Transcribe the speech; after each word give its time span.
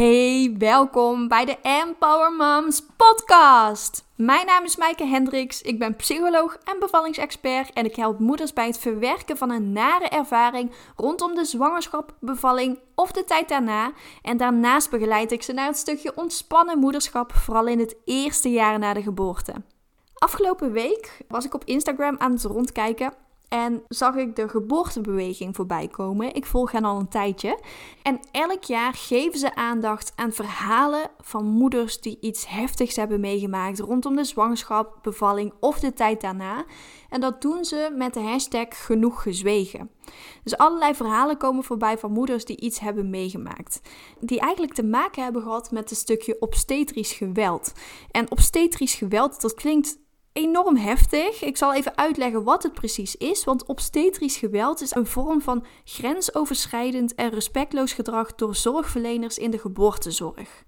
Hey, 0.00 0.54
welkom 0.58 1.28
bij 1.28 1.44
de 1.44 1.56
Empower 1.62 2.32
Moms 2.32 2.82
podcast. 2.96 4.04
Mijn 4.16 4.46
naam 4.46 4.64
is 4.64 4.76
Maaike 4.76 5.04
Hendricks, 5.04 5.62
ik 5.62 5.78
ben 5.78 5.96
psycholoog 5.96 6.58
en 6.64 6.78
bevallingsexpert 6.78 7.72
en 7.72 7.84
ik 7.84 7.96
help 7.96 8.18
moeders 8.18 8.52
bij 8.52 8.66
het 8.66 8.78
verwerken 8.78 9.36
van 9.36 9.50
een 9.50 9.72
nare 9.72 10.08
ervaring 10.08 10.72
rondom 10.96 11.34
de 11.34 11.44
zwangerschap, 11.44 12.14
bevalling 12.20 12.78
of 12.94 13.12
de 13.12 13.24
tijd 13.24 13.48
daarna. 13.48 13.92
En 14.22 14.36
daarnaast 14.36 14.90
begeleid 14.90 15.32
ik 15.32 15.42
ze 15.42 15.52
naar 15.52 15.66
het 15.66 15.76
stukje 15.76 16.16
ontspannen 16.16 16.78
moederschap, 16.78 17.32
vooral 17.32 17.66
in 17.66 17.78
het 17.78 17.96
eerste 18.04 18.50
jaar 18.50 18.78
na 18.78 18.94
de 18.94 19.02
geboorte. 19.02 19.54
Afgelopen 20.14 20.72
week 20.72 21.18
was 21.28 21.44
ik 21.44 21.54
op 21.54 21.64
Instagram 21.64 22.16
aan 22.18 22.32
het 22.32 22.44
rondkijken 22.44 23.12
en 23.50 23.82
zag 23.88 24.14
ik 24.14 24.36
de 24.36 24.48
geboortebeweging 24.48 25.56
voorbij 25.56 25.88
komen. 25.88 26.34
Ik 26.34 26.46
volg 26.46 26.72
hen 26.72 26.84
al 26.84 26.98
een 26.98 27.08
tijdje. 27.08 27.58
En 28.02 28.20
elk 28.30 28.64
jaar 28.64 28.94
geven 28.94 29.38
ze 29.38 29.54
aandacht 29.54 30.12
aan 30.16 30.32
verhalen 30.32 31.10
van 31.20 31.44
moeders 31.44 32.00
die 32.00 32.18
iets 32.20 32.48
heftigs 32.48 32.96
hebben 32.96 33.20
meegemaakt 33.20 33.78
rondom 33.78 34.16
de 34.16 34.24
zwangerschap, 34.24 34.98
bevalling 35.02 35.52
of 35.60 35.78
de 35.78 35.92
tijd 35.92 36.20
daarna. 36.20 36.64
En 37.08 37.20
dat 37.20 37.42
doen 37.42 37.64
ze 37.64 37.94
met 37.96 38.14
de 38.14 38.20
hashtag 38.20 38.66
genoeg 38.70 39.22
gezwegen. 39.22 39.90
Dus 40.42 40.56
allerlei 40.56 40.94
verhalen 40.94 41.36
komen 41.36 41.64
voorbij 41.64 41.98
van 41.98 42.12
moeders 42.12 42.44
die 42.44 42.60
iets 42.60 42.80
hebben 42.80 43.10
meegemaakt. 43.10 43.80
Die 44.20 44.40
eigenlijk 44.40 44.74
te 44.74 44.84
maken 44.84 45.22
hebben 45.22 45.42
gehad 45.42 45.70
met 45.70 45.90
een 45.90 45.96
stukje 45.96 46.36
obstetrisch 46.40 47.12
geweld. 47.12 47.72
En 48.10 48.30
obstetrisch 48.30 48.94
geweld, 48.94 49.40
dat 49.40 49.54
klinkt 49.54 49.98
enorm 50.40 50.76
heftig. 50.76 51.42
Ik 51.42 51.56
zal 51.56 51.74
even 51.74 51.96
uitleggen 51.96 52.44
wat 52.44 52.62
het 52.62 52.72
precies 52.72 53.16
is, 53.16 53.44
want 53.44 53.66
obstetrisch 53.66 54.36
geweld 54.36 54.80
is 54.80 54.94
een 54.94 55.06
vorm 55.06 55.40
van 55.40 55.64
grensoverschrijdend 55.84 57.14
en 57.14 57.30
respectloos 57.30 57.92
gedrag 57.92 58.34
door 58.34 58.54
zorgverleners 58.54 59.38
in 59.38 59.50
de 59.50 59.58
geboortezorg. 59.58 60.64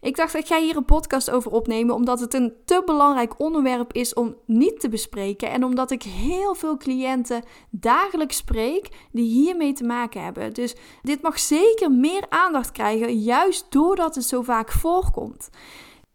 Ik 0.00 0.16
dacht, 0.16 0.34
ik 0.34 0.46
ga 0.46 0.60
hier 0.60 0.76
een 0.76 0.84
podcast 0.84 1.30
over 1.30 1.50
opnemen 1.50 1.94
omdat 1.94 2.20
het 2.20 2.34
een 2.34 2.52
te 2.64 2.82
belangrijk 2.84 3.40
onderwerp 3.40 3.92
is 3.92 4.14
om 4.14 4.36
niet 4.46 4.80
te 4.80 4.88
bespreken 4.88 5.50
en 5.50 5.64
omdat 5.64 5.90
ik 5.90 6.02
heel 6.02 6.54
veel 6.54 6.76
cliënten 6.76 7.42
dagelijks 7.70 8.36
spreek 8.36 8.88
die 9.12 9.30
hiermee 9.30 9.72
te 9.72 9.84
maken 9.84 10.24
hebben. 10.24 10.54
Dus 10.54 10.74
dit 11.02 11.22
mag 11.22 11.38
zeker 11.38 11.90
meer 11.90 12.26
aandacht 12.28 12.72
krijgen, 12.72 13.18
juist 13.18 13.66
doordat 13.68 14.14
het 14.14 14.24
zo 14.24 14.42
vaak 14.42 14.72
voorkomt 14.72 15.50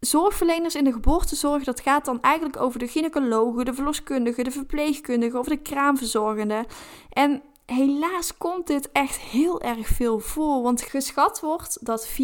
zorgverleners 0.00 0.74
in 0.74 0.84
de 0.84 0.92
geboortezorg, 0.92 1.64
dat 1.64 1.80
gaat 1.80 2.04
dan 2.04 2.20
eigenlijk 2.20 2.60
over 2.60 2.78
de 2.78 2.88
gynaecologen, 2.88 3.64
de 3.64 3.74
verloskundigen, 3.74 4.44
de 4.44 4.50
verpleegkundigen 4.50 5.38
of 5.38 5.46
de 5.46 5.56
kraamverzorgenden. 5.56 6.66
En 7.12 7.42
helaas 7.66 8.36
komt 8.36 8.66
dit 8.66 8.92
echt 8.92 9.16
heel 9.16 9.60
erg 9.60 9.86
veel 9.86 10.18
voor, 10.18 10.62
want 10.62 10.82
geschat 10.82 11.40
wordt 11.40 11.86
dat 11.86 12.08
54,4% 12.08 12.14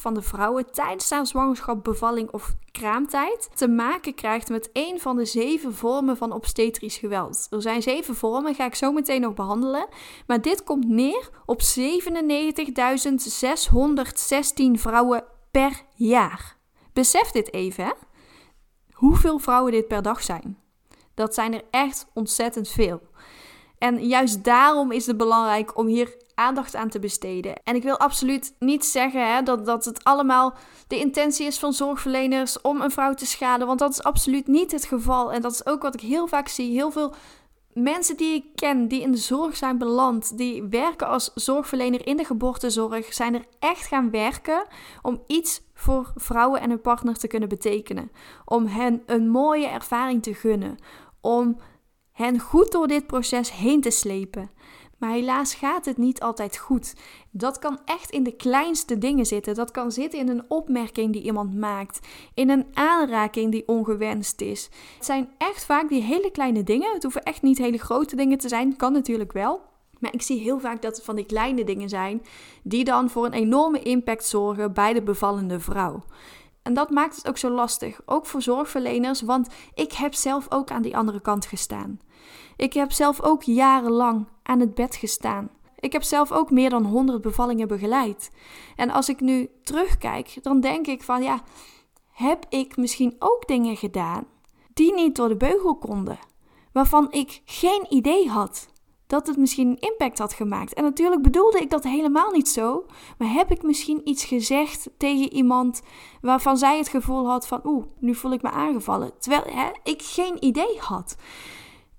van 0.00 0.14
de 0.14 0.22
vrouwen 0.22 0.72
tijdens 0.72 1.10
haar 1.10 1.26
zwangerschap, 1.26 1.84
bevalling 1.84 2.30
of 2.30 2.54
kraamtijd 2.72 3.50
te 3.54 3.68
maken 3.68 4.14
krijgt 4.14 4.48
met 4.48 4.70
een 4.72 5.00
van 5.00 5.16
de 5.16 5.24
zeven 5.24 5.74
vormen 5.74 6.16
van 6.16 6.32
obstetrisch 6.32 6.96
geweld. 6.96 7.46
Er 7.50 7.62
zijn 7.62 7.82
zeven 7.82 8.14
vormen, 8.14 8.54
ga 8.54 8.64
ik 8.64 8.74
zo 8.74 8.92
meteen 8.92 9.20
nog 9.20 9.34
behandelen, 9.34 9.86
maar 10.26 10.42
dit 10.42 10.64
komt 10.64 10.88
neer 10.88 11.30
op 11.46 11.60
97.616 11.62 11.66
vrouwen 14.72 15.24
per 15.50 15.82
jaar. 15.94 16.56
Besef 16.92 17.30
dit 17.30 17.52
even? 17.52 17.94
Hoeveel 18.92 19.38
vrouwen 19.38 19.72
dit 19.72 19.88
per 19.88 20.02
dag 20.02 20.22
zijn. 20.22 20.58
Dat 21.14 21.34
zijn 21.34 21.54
er 21.54 21.64
echt 21.70 22.06
ontzettend 22.14 22.68
veel. 22.68 23.00
En 23.78 24.06
juist 24.06 24.44
daarom 24.44 24.92
is 24.92 25.06
het 25.06 25.16
belangrijk 25.16 25.76
om 25.78 25.86
hier 25.86 26.16
aandacht 26.34 26.76
aan 26.76 26.88
te 26.88 26.98
besteden. 26.98 27.62
En 27.64 27.74
ik 27.74 27.82
wil 27.82 27.98
absoluut 27.98 28.54
niet 28.58 28.84
zeggen 28.84 29.34
hè, 29.34 29.42
dat, 29.42 29.66
dat 29.66 29.84
het 29.84 30.04
allemaal 30.04 30.54
de 30.86 30.98
intentie 30.98 31.46
is 31.46 31.58
van 31.58 31.72
zorgverleners 31.72 32.60
om 32.60 32.80
een 32.80 32.90
vrouw 32.90 33.14
te 33.14 33.26
schaden. 33.26 33.66
Want 33.66 33.78
dat 33.78 33.90
is 33.90 34.02
absoluut 34.02 34.46
niet 34.46 34.72
het 34.72 34.84
geval. 34.84 35.32
En 35.32 35.40
dat 35.42 35.52
is 35.52 35.66
ook 35.66 35.82
wat 35.82 35.94
ik 35.94 36.00
heel 36.00 36.26
vaak 36.26 36.48
zie. 36.48 36.72
Heel 36.72 36.90
veel 36.90 37.14
mensen 37.82 38.16
die 38.16 38.34
ik 38.34 38.44
ken, 38.54 38.88
die 38.88 39.00
in 39.00 39.10
de 39.10 39.18
zorg 39.18 39.56
zijn 39.56 39.78
beland, 39.78 40.38
die 40.38 40.62
werken 40.62 41.06
als 41.06 41.30
zorgverlener 41.34 42.06
in 42.06 42.16
de 42.16 42.24
geboortezorg, 42.24 43.14
zijn 43.14 43.34
er 43.34 43.44
echt 43.58 43.86
gaan 43.86 44.10
werken 44.10 44.66
om 45.02 45.22
iets 45.26 45.62
voor 45.74 46.12
vrouwen 46.14 46.60
en 46.60 46.68
hun 46.68 46.80
partner 46.80 47.14
te 47.14 47.26
kunnen 47.26 47.48
betekenen. 47.48 48.10
Om 48.44 48.66
hen 48.66 49.02
een 49.06 49.28
mooie 49.28 49.66
ervaring 49.66 50.22
te 50.22 50.34
gunnen. 50.34 50.76
Om 51.20 51.58
hen 52.12 52.40
goed 52.40 52.72
door 52.72 52.86
dit 52.86 53.06
proces 53.06 53.52
heen 53.52 53.80
te 53.80 53.90
slepen. 53.90 54.50
Maar 55.00 55.10
helaas 55.10 55.54
gaat 55.54 55.84
het 55.84 55.96
niet 55.96 56.20
altijd 56.20 56.56
goed. 56.56 56.94
Dat 57.30 57.58
kan 57.58 57.78
echt 57.84 58.10
in 58.10 58.22
de 58.22 58.36
kleinste 58.36 58.98
dingen 58.98 59.26
zitten. 59.26 59.54
Dat 59.54 59.70
kan 59.70 59.92
zitten 59.92 60.18
in 60.18 60.28
een 60.28 60.44
opmerking 60.48 61.12
die 61.12 61.22
iemand 61.22 61.54
maakt, 61.54 62.06
in 62.34 62.50
een 62.50 62.66
aanraking 62.74 63.52
die 63.52 63.68
ongewenst 63.68 64.40
is. 64.40 64.68
Het 64.96 65.04
zijn 65.04 65.28
echt 65.38 65.64
vaak 65.64 65.88
die 65.88 66.02
hele 66.02 66.30
kleine 66.30 66.62
dingen. 66.62 66.92
Het 66.92 67.02
hoeven 67.02 67.22
echt 67.22 67.42
niet 67.42 67.58
hele 67.58 67.78
grote 67.78 68.16
dingen 68.16 68.38
te 68.38 68.48
zijn, 68.48 68.76
kan 68.76 68.92
natuurlijk 68.92 69.32
wel. 69.32 69.60
Maar 69.98 70.12
ik 70.14 70.22
zie 70.22 70.40
heel 70.40 70.60
vaak 70.60 70.82
dat 70.82 70.96
het 70.96 71.04
van 71.04 71.16
die 71.16 71.26
kleine 71.26 71.64
dingen 71.64 71.88
zijn 71.88 72.22
die 72.62 72.84
dan 72.84 73.10
voor 73.10 73.24
een 73.24 73.32
enorme 73.32 73.82
impact 73.82 74.26
zorgen 74.26 74.72
bij 74.72 74.92
de 74.92 75.02
bevallende 75.02 75.60
vrouw. 75.60 76.02
En 76.62 76.74
dat 76.74 76.90
maakt 76.90 77.16
het 77.16 77.28
ook 77.28 77.38
zo 77.38 77.50
lastig, 77.50 78.00
ook 78.06 78.26
voor 78.26 78.42
zorgverleners, 78.42 79.22
want 79.22 79.48
ik 79.74 79.92
heb 79.92 80.14
zelf 80.14 80.46
ook 80.48 80.70
aan 80.70 80.82
die 80.82 80.96
andere 80.96 81.20
kant 81.20 81.46
gestaan. 81.46 82.00
Ik 82.60 82.72
heb 82.72 82.92
zelf 82.92 83.22
ook 83.22 83.42
jarenlang 83.42 84.26
aan 84.42 84.60
het 84.60 84.74
bed 84.74 84.96
gestaan. 84.96 85.50
Ik 85.78 85.92
heb 85.92 86.02
zelf 86.02 86.32
ook 86.32 86.50
meer 86.50 86.70
dan 86.70 86.84
100 86.84 87.22
bevallingen 87.22 87.68
begeleid. 87.68 88.30
En 88.76 88.90
als 88.90 89.08
ik 89.08 89.20
nu 89.20 89.48
terugkijk, 89.62 90.38
dan 90.42 90.60
denk 90.60 90.86
ik 90.86 91.02
van 91.02 91.22
ja, 91.22 91.40
heb 92.10 92.46
ik 92.48 92.76
misschien 92.76 93.16
ook 93.18 93.46
dingen 93.46 93.76
gedaan 93.76 94.26
die 94.74 94.94
niet 94.94 95.16
door 95.16 95.28
de 95.28 95.36
beugel 95.36 95.76
konden, 95.76 96.18
waarvan 96.72 97.12
ik 97.12 97.40
geen 97.44 97.86
idee 97.88 98.28
had 98.28 98.68
dat 99.06 99.26
het 99.26 99.36
misschien 99.36 99.68
een 99.68 99.90
impact 99.90 100.18
had 100.18 100.32
gemaakt. 100.32 100.74
En 100.74 100.82
natuurlijk 100.82 101.22
bedoelde 101.22 101.58
ik 101.58 101.70
dat 101.70 101.84
helemaal 101.84 102.30
niet 102.30 102.48
zo, 102.48 102.86
maar 103.18 103.32
heb 103.32 103.50
ik 103.50 103.62
misschien 103.62 104.00
iets 104.04 104.24
gezegd 104.24 104.90
tegen 104.96 105.32
iemand 105.32 105.82
waarvan 106.20 106.56
zij 106.56 106.78
het 106.78 106.88
gevoel 106.88 107.26
had 107.28 107.46
van 107.46 107.60
oeh, 107.64 107.84
nu 107.98 108.14
voel 108.14 108.32
ik 108.32 108.42
me 108.42 108.50
aangevallen, 108.50 109.12
terwijl 109.18 109.42
hè, 109.46 109.70
ik 109.82 110.02
geen 110.02 110.44
idee 110.44 110.78
had. 110.78 111.16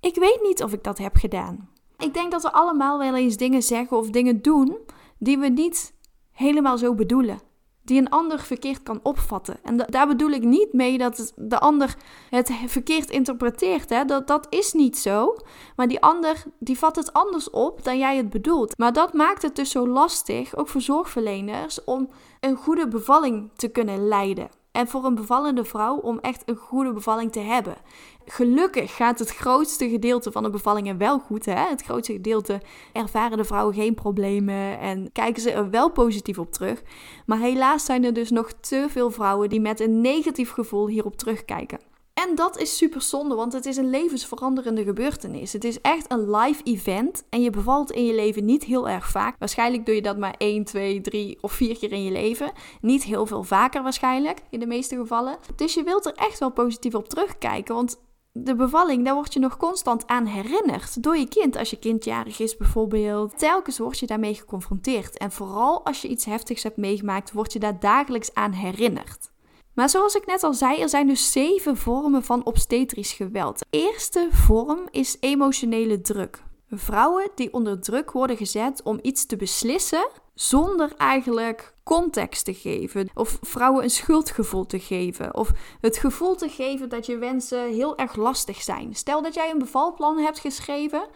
Ik 0.02 0.14
weet 0.14 0.40
niet 0.42 0.62
of 0.62 0.72
ik 0.72 0.84
dat 0.84 0.98
heb 0.98 1.16
gedaan. 1.16 1.68
Ik 1.98 2.14
denk 2.14 2.30
dat 2.30 2.42
we 2.42 2.52
allemaal 2.52 2.98
wel 2.98 3.14
eens 3.14 3.36
dingen 3.36 3.62
zeggen 3.62 3.96
of 3.96 4.10
dingen 4.10 4.42
doen 4.42 4.78
die 5.18 5.38
we 5.38 5.48
niet 5.48 5.94
helemaal 6.32 6.78
zo 6.78 6.94
bedoelen. 6.94 7.40
Die 7.84 7.98
een 7.98 8.08
ander 8.08 8.40
verkeerd 8.40 8.82
kan 8.82 9.00
opvatten. 9.02 9.56
En 9.62 9.76
daar 9.76 10.06
bedoel 10.06 10.30
ik 10.30 10.42
niet 10.42 10.72
mee 10.72 10.98
dat 10.98 11.32
de 11.36 11.58
ander 11.58 11.96
het 12.30 12.52
verkeerd 12.66 13.10
interpreteert. 13.10 13.90
Hè? 13.90 14.04
Dat, 14.04 14.26
dat 14.26 14.46
is 14.50 14.72
niet 14.72 14.98
zo. 14.98 15.36
Maar 15.76 15.88
die 15.88 16.00
ander 16.00 16.42
die 16.58 16.78
vat 16.78 16.96
het 16.96 17.12
anders 17.12 17.50
op 17.50 17.84
dan 17.84 17.98
jij 17.98 18.16
het 18.16 18.30
bedoelt. 18.30 18.78
Maar 18.78 18.92
dat 18.92 19.12
maakt 19.12 19.42
het 19.42 19.56
dus 19.56 19.70
zo 19.70 19.88
lastig, 19.88 20.56
ook 20.56 20.68
voor 20.68 20.80
zorgverleners, 20.80 21.84
om 21.84 22.08
een 22.40 22.56
goede 22.56 22.88
bevalling 22.88 23.50
te 23.56 23.68
kunnen 23.68 24.08
leiden. 24.08 24.48
En 24.72 24.88
voor 24.88 25.04
een 25.04 25.14
bevallende 25.14 25.64
vrouw 25.64 25.96
om 25.96 26.18
echt 26.18 26.42
een 26.46 26.56
goede 26.56 26.92
bevalling 26.92 27.32
te 27.32 27.40
hebben. 27.40 27.76
Gelukkig 28.24 28.96
gaat 28.96 29.18
het 29.18 29.30
grootste 29.30 29.88
gedeelte 29.88 30.32
van 30.32 30.42
de 30.42 30.50
bevallingen 30.50 30.98
wel 30.98 31.18
goed. 31.18 31.44
Hè? 31.44 31.68
Het 31.68 31.82
grootste 31.82 32.12
gedeelte 32.12 32.60
ervaren 32.92 33.36
de 33.36 33.44
vrouwen 33.44 33.74
geen 33.74 33.94
problemen 33.94 34.78
en 34.78 35.12
kijken 35.12 35.42
ze 35.42 35.50
er 35.50 35.70
wel 35.70 35.90
positief 35.90 36.38
op 36.38 36.52
terug. 36.52 36.82
Maar 37.26 37.38
helaas 37.38 37.84
zijn 37.84 38.04
er 38.04 38.12
dus 38.12 38.30
nog 38.30 38.52
te 38.52 38.86
veel 38.88 39.10
vrouwen 39.10 39.48
die 39.48 39.60
met 39.60 39.80
een 39.80 40.00
negatief 40.00 40.50
gevoel 40.50 40.88
hierop 40.88 41.16
terugkijken. 41.16 41.91
En 42.14 42.34
dat 42.34 42.58
is 42.58 42.76
super 42.76 43.02
zonde, 43.02 43.34
want 43.34 43.52
het 43.52 43.66
is 43.66 43.76
een 43.76 43.90
levensveranderende 43.90 44.84
gebeurtenis. 44.84 45.52
Het 45.52 45.64
is 45.64 45.80
echt 45.80 46.12
een 46.12 46.30
live 46.30 46.62
event 46.62 47.24
en 47.30 47.42
je 47.42 47.50
bevalt 47.50 47.90
in 47.90 48.06
je 48.06 48.14
leven 48.14 48.44
niet 48.44 48.64
heel 48.64 48.88
erg 48.88 49.10
vaak. 49.10 49.36
Waarschijnlijk 49.38 49.86
doe 49.86 49.94
je 49.94 50.02
dat 50.02 50.18
maar 50.18 50.34
1, 50.38 50.64
2, 50.64 51.00
3 51.00 51.38
of 51.40 51.52
4 51.52 51.78
keer 51.78 51.92
in 51.92 52.04
je 52.04 52.10
leven. 52.10 52.52
Niet 52.80 53.02
heel 53.02 53.26
veel 53.26 53.42
vaker 53.42 53.82
waarschijnlijk, 53.82 54.42
in 54.50 54.60
de 54.60 54.66
meeste 54.66 54.96
gevallen. 54.96 55.38
Dus 55.56 55.74
je 55.74 55.82
wilt 55.82 56.06
er 56.06 56.14
echt 56.14 56.38
wel 56.38 56.50
positief 56.50 56.94
op 56.94 57.08
terugkijken, 57.08 57.74
want 57.74 58.00
de 58.32 58.54
bevalling, 58.54 59.04
daar 59.04 59.14
word 59.14 59.32
je 59.32 59.40
nog 59.40 59.56
constant 59.56 60.06
aan 60.06 60.26
herinnerd. 60.26 61.02
Door 61.02 61.16
je 61.16 61.28
kind, 61.28 61.56
als 61.56 61.70
je 61.70 61.78
kind 61.78 62.04
jarig 62.04 62.38
is 62.38 62.56
bijvoorbeeld. 62.56 63.38
Telkens 63.38 63.78
word 63.78 63.98
je 63.98 64.06
daarmee 64.06 64.34
geconfronteerd. 64.34 65.18
En 65.18 65.32
vooral 65.32 65.84
als 65.84 66.02
je 66.02 66.08
iets 66.08 66.24
heftigs 66.24 66.62
hebt 66.62 66.76
meegemaakt, 66.76 67.32
word 67.32 67.52
je 67.52 67.58
daar 67.58 67.80
dagelijks 67.80 68.34
aan 68.34 68.52
herinnerd. 68.52 69.31
Maar 69.74 69.88
zoals 69.88 70.14
ik 70.14 70.26
net 70.26 70.42
al 70.42 70.54
zei, 70.54 70.80
er 70.80 70.88
zijn 70.88 71.06
dus 71.06 71.32
zeven 71.32 71.76
vormen 71.76 72.24
van 72.24 72.44
obstetrisch 72.44 73.12
geweld. 73.12 73.58
De 73.58 73.66
eerste 73.70 74.28
vorm 74.30 74.88
is 74.90 75.16
emotionele 75.20 76.00
druk. 76.00 76.42
Vrouwen 76.68 77.30
die 77.34 77.52
onder 77.52 77.80
druk 77.80 78.10
worden 78.10 78.36
gezet 78.36 78.82
om 78.82 78.98
iets 79.02 79.26
te 79.26 79.36
beslissen 79.36 80.08
zonder 80.34 80.92
eigenlijk 80.96 81.74
context 81.82 82.44
te 82.44 82.54
geven. 82.54 83.10
Of 83.14 83.38
vrouwen 83.40 83.82
een 83.82 83.90
schuldgevoel 83.90 84.66
te 84.66 84.78
geven. 84.78 85.34
Of 85.34 85.50
het 85.80 85.96
gevoel 85.96 86.34
te 86.34 86.48
geven 86.48 86.88
dat 86.88 87.06
je 87.06 87.18
wensen 87.18 87.72
heel 87.72 87.98
erg 87.98 88.16
lastig 88.16 88.62
zijn. 88.62 88.94
Stel 88.94 89.22
dat 89.22 89.34
jij 89.34 89.50
een 89.50 89.58
bevalplan 89.58 90.18
hebt 90.18 90.38
geschreven 90.38 91.08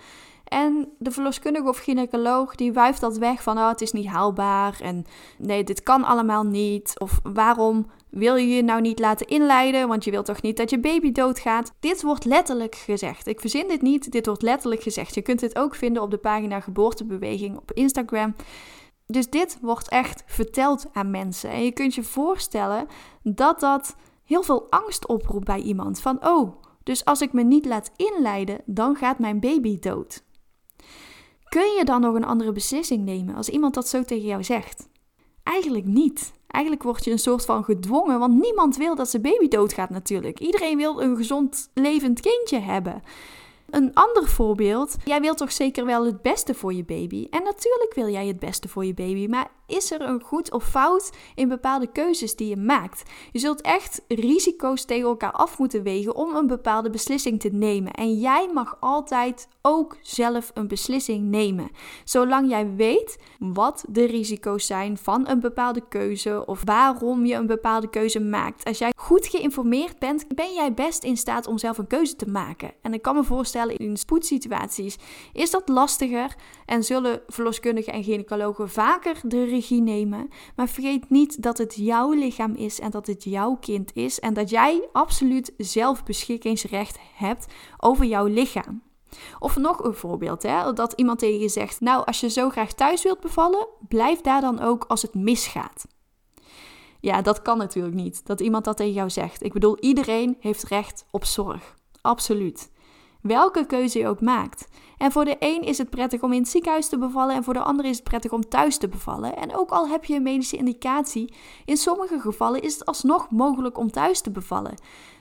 En 0.46 0.88
de 0.98 1.10
verloskundige 1.10 1.68
of 1.68 1.78
gynaecoloog 1.78 2.54
die 2.54 2.72
wuift 2.72 3.00
dat 3.00 3.18
weg 3.18 3.42
van 3.42 3.58
oh, 3.58 3.68
het 3.68 3.80
is 3.80 3.92
niet 3.92 4.06
haalbaar 4.06 4.80
en 4.80 5.06
nee, 5.38 5.64
dit 5.64 5.82
kan 5.82 6.04
allemaal 6.04 6.44
niet. 6.44 6.98
Of 6.98 7.20
waarom 7.22 7.86
wil 8.10 8.36
je 8.36 8.48
je 8.48 8.62
nou 8.62 8.80
niet 8.80 8.98
laten 8.98 9.26
inleiden, 9.26 9.88
want 9.88 10.04
je 10.04 10.10
wilt 10.10 10.26
toch 10.26 10.42
niet 10.42 10.56
dat 10.56 10.70
je 10.70 10.78
baby 10.78 11.12
doodgaat. 11.12 11.72
Dit 11.80 12.02
wordt 12.02 12.24
letterlijk 12.24 12.74
gezegd. 12.74 13.26
Ik 13.26 13.40
verzin 13.40 13.68
dit 13.68 13.82
niet, 13.82 14.12
dit 14.12 14.26
wordt 14.26 14.42
letterlijk 14.42 14.82
gezegd. 14.82 15.14
Je 15.14 15.22
kunt 15.22 15.40
dit 15.40 15.58
ook 15.58 15.74
vinden 15.74 16.02
op 16.02 16.10
de 16.10 16.16
pagina 16.16 16.60
Geboortebeweging 16.60 17.56
op 17.56 17.72
Instagram. 17.72 18.34
Dus 19.06 19.30
dit 19.30 19.58
wordt 19.60 19.88
echt 19.88 20.22
verteld 20.26 20.86
aan 20.92 21.10
mensen. 21.10 21.50
En 21.50 21.64
je 21.64 21.72
kunt 21.72 21.94
je 21.94 22.02
voorstellen 22.02 22.86
dat 23.22 23.60
dat 23.60 23.96
heel 24.24 24.42
veel 24.42 24.66
angst 24.70 25.06
oproept 25.06 25.44
bij 25.44 25.60
iemand. 25.60 26.00
Van 26.00 26.26
oh, 26.26 26.62
dus 26.82 27.04
als 27.04 27.20
ik 27.20 27.32
me 27.32 27.42
niet 27.42 27.66
laat 27.66 27.90
inleiden, 27.96 28.60
dan 28.64 28.96
gaat 28.96 29.18
mijn 29.18 29.40
baby 29.40 29.78
dood. 29.78 30.24
Kun 31.48 31.74
je 31.78 31.84
dan 31.84 32.00
nog 32.00 32.14
een 32.14 32.24
andere 32.24 32.52
beslissing 32.52 33.04
nemen 33.04 33.34
als 33.34 33.48
iemand 33.48 33.74
dat 33.74 33.88
zo 33.88 34.02
tegen 34.02 34.26
jou 34.26 34.44
zegt? 34.44 34.88
Eigenlijk 35.42 35.84
niet. 35.84 36.32
Eigenlijk 36.46 36.84
word 36.84 37.04
je 37.04 37.10
een 37.10 37.18
soort 37.18 37.44
van 37.44 37.64
gedwongen, 37.64 38.18
want 38.18 38.34
niemand 38.40 38.76
wil 38.76 38.94
dat 38.94 39.10
zijn 39.10 39.22
baby 39.22 39.48
doodgaat 39.48 39.90
natuurlijk. 39.90 40.40
Iedereen 40.40 40.76
wil 40.76 41.02
een 41.02 41.16
gezond, 41.16 41.70
levend 41.74 42.20
kindje 42.20 42.58
hebben. 42.58 43.02
Een 43.70 43.94
ander 43.94 44.28
voorbeeld. 44.28 44.96
Jij 45.04 45.20
wilt 45.20 45.36
toch 45.36 45.52
zeker 45.52 45.84
wel 45.84 46.04
het 46.04 46.22
beste 46.22 46.54
voor 46.54 46.72
je 46.74 46.84
baby? 46.84 47.26
En 47.30 47.42
natuurlijk 47.42 47.92
wil 47.94 48.08
jij 48.08 48.26
het 48.26 48.38
beste 48.38 48.68
voor 48.68 48.84
je 48.84 48.94
baby, 48.94 49.26
maar 49.26 49.50
is 49.66 49.90
er 49.90 50.00
een 50.00 50.20
goed 50.20 50.52
of 50.52 50.64
fout 50.64 51.12
in 51.34 51.48
bepaalde 51.48 51.86
keuzes 51.86 52.36
die 52.36 52.48
je 52.48 52.56
maakt? 52.56 53.02
Je 53.32 53.38
zult 53.38 53.60
echt 53.60 54.02
risico's 54.08 54.84
tegen 54.84 55.08
elkaar 55.08 55.32
af 55.32 55.58
moeten 55.58 55.82
wegen 55.82 56.14
om 56.14 56.36
een 56.36 56.46
bepaalde 56.46 56.90
beslissing 56.90 57.40
te 57.40 57.48
nemen. 57.48 57.92
En 57.92 58.18
jij 58.18 58.50
mag 58.52 58.76
altijd 58.80 59.48
ook 59.62 59.96
zelf 60.00 60.50
een 60.54 60.68
beslissing 60.68 61.24
nemen. 61.24 61.70
Zolang 62.04 62.48
jij 62.48 62.74
weet 62.74 63.18
wat 63.38 63.84
de 63.88 64.04
risico's 64.04 64.66
zijn 64.66 64.96
van 64.96 65.28
een 65.28 65.40
bepaalde 65.40 65.88
keuze 65.88 66.46
of 66.46 66.62
waarom 66.64 67.24
je 67.24 67.34
een 67.34 67.46
bepaalde 67.46 67.90
keuze 67.90 68.20
maakt. 68.20 68.64
Als 68.64 68.78
jij 68.78 68.92
goed 68.96 69.26
geïnformeerd 69.26 69.98
bent, 69.98 70.34
ben 70.34 70.54
jij 70.54 70.74
best 70.74 71.04
in 71.04 71.16
staat 71.16 71.46
om 71.46 71.58
zelf 71.58 71.78
een 71.78 71.86
keuze 71.86 72.16
te 72.16 72.30
maken. 72.30 72.72
En 72.82 72.94
ik 72.94 73.02
kan 73.02 73.14
me 73.14 73.24
voorstellen 73.24 73.76
in 73.76 73.96
spoedsituaties 73.96 74.96
is 75.32 75.50
dat 75.50 75.68
lastiger 75.68 76.34
en 76.66 76.84
zullen 76.84 77.20
verloskundigen 77.26 77.92
en 77.92 78.04
gynaecologen 78.04 78.68
vaker 78.68 79.20
de 79.22 79.44
nemen. 79.64 80.28
Maar 80.56 80.68
vergeet 80.68 81.10
niet 81.10 81.42
dat 81.42 81.58
het 81.58 81.74
jouw 81.74 82.12
lichaam 82.12 82.54
is 82.54 82.80
en 82.80 82.90
dat 82.90 83.06
het 83.06 83.24
jouw 83.24 83.56
kind 83.60 83.90
is 83.94 84.20
en 84.20 84.34
dat 84.34 84.50
jij 84.50 84.88
absoluut 84.92 85.52
zelfbeschikkingsrecht 85.56 86.98
hebt 87.14 87.46
over 87.78 88.04
jouw 88.04 88.26
lichaam. 88.26 88.82
Of 89.38 89.56
nog 89.56 89.84
een 89.84 89.94
voorbeeld, 89.94 90.42
hè, 90.42 90.72
dat 90.72 90.92
iemand 90.92 91.18
tegen 91.18 91.40
je 91.40 91.48
zegt: 91.48 91.80
Nou, 91.80 92.04
als 92.04 92.20
je 92.20 92.30
zo 92.30 92.50
graag 92.50 92.72
thuis 92.72 93.02
wilt 93.02 93.20
bevallen, 93.20 93.66
blijf 93.88 94.20
daar 94.20 94.40
dan 94.40 94.60
ook 94.60 94.84
als 94.84 95.02
het 95.02 95.14
misgaat. 95.14 95.86
Ja, 97.00 97.22
dat 97.22 97.42
kan 97.42 97.58
natuurlijk 97.58 97.94
niet, 97.94 98.26
dat 98.26 98.40
iemand 98.40 98.64
dat 98.64 98.76
tegen 98.76 98.92
jou 98.92 99.10
zegt. 99.10 99.42
Ik 99.42 99.52
bedoel, 99.52 99.78
iedereen 99.80 100.36
heeft 100.40 100.62
recht 100.62 101.06
op 101.10 101.24
zorg. 101.24 101.76
Absoluut. 102.00 102.70
Welke 103.26 103.66
keuze 103.66 103.98
je 103.98 104.08
ook 104.08 104.20
maakt. 104.20 104.68
En 104.98 105.12
voor 105.12 105.24
de 105.24 105.36
een 105.38 105.62
is 105.62 105.78
het 105.78 105.90
prettig 105.90 106.22
om 106.22 106.32
in 106.32 106.40
het 106.40 106.48
ziekenhuis 106.48 106.88
te 106.88 106.98
bevallen 106.98 107.34
en 107.34 107.44
voor 107.44 107.54
de 107.54 107.60
ander 107.60 107.84
is 107.84 107.96
het 107.96 108.04
prettig 108.04 108.32
om 108.32 108.48
thuis 108.48 108.76
te 108.76 108.88
bevallen. 108.88 109.36
En 109.36 109.56
ook 109.56 109.70
al 109.70 109.88
heb 109.88 110.04
je 110.04 110.14
een 110.14 110.22
medische 110.22 110.56
indicatie, 110.56 111.34
in 111.64 111.76
sommige 111.76 112.20
gevallen 112.20 112.62
is 112.62 112.74
het 112.74 112.84
alsnog 112.84 113.30
mogelijk 113.30 113.78
om 113.78 113.90
thuis 113.90 114.20
te 114.20 114.30
bevallen. 114.30 114.74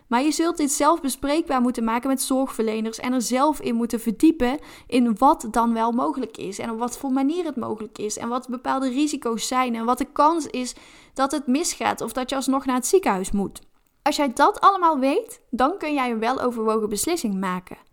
Maar 0.07 0.23
je 0.23 0.31
zult 0.31 0.57
dit 0.57 0.71
zelf 0.71 1.01
bespreekbaar 1.01 1.61
moeten 1.61 1.83
maken 1.83 2.09
met 2.09 2.21
zorgverleners 2.21 2.99
en 2.99 3.13
er 3.13 3.21
zelf 3.21 3.61
in 3.61 3.75
moeten 3.75 3.99
verdiepen 3.99 4.59
in 4.87 5.17
wat 5.17 5.47
dan 5.51 5.73
wel 5.73 5.91
mogelijk 5.91 6.37
is 6.37 6.59
en 6.59 6.71
op 6.71 6.79
wat 6.79 6.97
voor 6.97 7.11
manier 7.11 7.45
het 7.45 7.55
mogelijk 7.55 7.97
is 7.97 8.17
en 8.17 8.29
wat 8.29 8.47
bepaalde 8.47 8.89
risico's 8.89 9.47
zijn 9.47 9.75
en 9.75 9.85
wat 9.85 9.97
de 9.97 10.07
kans 10.11 10.47
is 10.47 10.75
dat 11.13 11.31
het 11.31 11.47
misgaat 11.47 12.01
of 12.01 12.13
dat 12.13 12.29
je 12.29 12.35
alsnog 12.35 12.65
naar 12.65 12.75
het 12.75 12.87
ziekenhuis 12.87 13.31
moet. 13.31 13.61
Als 14.01 14.15
jij 14.15 14.33
dat 14.33 14.59
allemaal 14.59 14.99
weet, 14.99 15.41
dan 15.49 15.77
kun 15.77 15.93
jij 15.93 16.11
een 16.11 16.19
weloverwogen 16.19 16.89
beslissing 16.89 17.39
maken. 17.39 17.84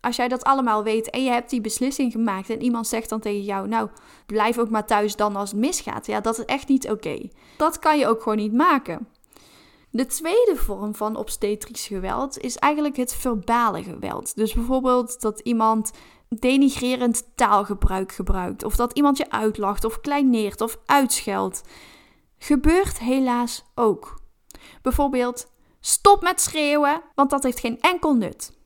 Als 0.00 0.16
jij 0.16 0.28
dat 0.28 0.44
allemaal 0.44 0.82
weet 0.82 1.10
en 1.10 1.24
je 1.24 1.30
hebt 1.30 1.50
die 1.50 1.60
beslissing 1.60 2.12
gemaakt 2.12 2.50
en 2.50 2.62
iemand 2.62 2.86
zegt 2.86 3.08
dan 3.08 3.20
tegen 3.20 3.42
jou, 3.42 3.68
nou 3.68 3.88
blijf 4.26 4.58
ook 4.58 4.70
maar 4.70 4.86
thuis 4.86 5.16
dan 5.16 5.36
als 5.36 5.50
het 5.50 5.60
misgaat, 5.60 6.06
ja 6.06 6.20
dat 6.20 6.38
is 6.38 6.44
echt 6.44 6.68
niet 6.68 6.90
oké. 6.90 7.28
Dat 7.56 7.78
kan 7.78 7.98
je 7.98 8.06
ook 8.06 8.22
gewoon 8.22 8.38
niet 8.38 8.52
maken. 8.52 9.08
De 9.90 10.06
tweede 10.06 10.56
vorm 10.56 10.94
van 10.94 11.16
obstetrisch 11.16 11.86
geweld 11.86 12.38
is 12.38 12.56
eigenlijk 12.56 12.96
het 12.96 13.14
verbale 13.14 13.82
geweld. 13.82 14.36
Dus 14.36 14.52
bijvoorbeeld 14.52 15.20
dat 15.20 15.40
iemand 15.40 15.90
denigrerend 16.28 17.30
taalgebruik 17.34 18.12
gebruikt, 18.12 18.64
of 18.64 18.76
dat 18.76 18.92
iemand 18.92 19.16
je 19.16 19.30
uitlacht, 19.30 19.84
of 19.84 20.00
kleineert, 20.00 20.60
of 20.60 20.78
uitscheldt. 20.86 21.62
Gebeurt 22.38 22.98
helaas 22.98 23.64
ook. 23.74 24.20
Bijvoorbeeld, 24.82 25.52
stop 25.80 26.22
met 26.22 26.40
schreeuwen, 26.40 27.02
want 27.14 27.30
dat 27.30 27.42
heeft 27.42 27.60
geen 27.60 27.80
enkel 27.80 28.14
nut. 28.14 28.58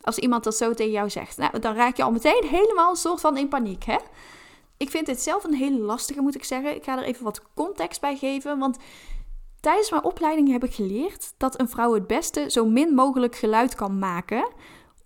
Als 0.00 0.18
iemand 0.18 0.44
dat 0.44 0.56
zo 0.56 0.74
tegen 0.74 0.92
jou 0.92 1.10
zegt, 1.10 1.36
nou, 1.36 1.58
dan 1.58 1.74
raak 1.74 1.96
je 1.96 2.02
al 2.02 2.12
meteen 2.12 2.44
helemaal 2.44 2.90
een 2.90 2.96
soort 2.96 3.20
van 3.20 3.36
in 3.36 3.48
paniek, 3.48 3.84
hè? 3.84 3.96
Ik 4.76 4.90
vind 4.90 5.06
dit 5.06 5.20
zelf 5.20 5.44
een 5.44 5.54
hele 5.54 5.78
lastige, 5.78 6.20
moet 6.20 6.34
ik 6.34 6.44
zeggen. 6.44 6.74
Ik 6.74 6.84
ga 6.84 6.98
er 6.98 7.04
even 7.04 7.24
wat 7.24 7.42
context 7.54 8.00
bij 8.00 8.16
geven, 8.16 8.58
want 8.58 8.76
Tijdens 9.60 9.90
mijn 9.90 10.04
opleiding 10.04 10.50
heb 10.50 10.64
ik 10.64 10.74
geleerd 10.74 11.34
dat 11.36 11.60
een 11.60 11.68
vrouw 11.68 11.94
het 11.94 12.06
beste 12.06 12.50
zo 12.50 12.66
min 12.66 12.94
mogelijk 12.94 13.36
geluid 13.36 13.74
kan 13.74 13.98
maken, 13.98 14.48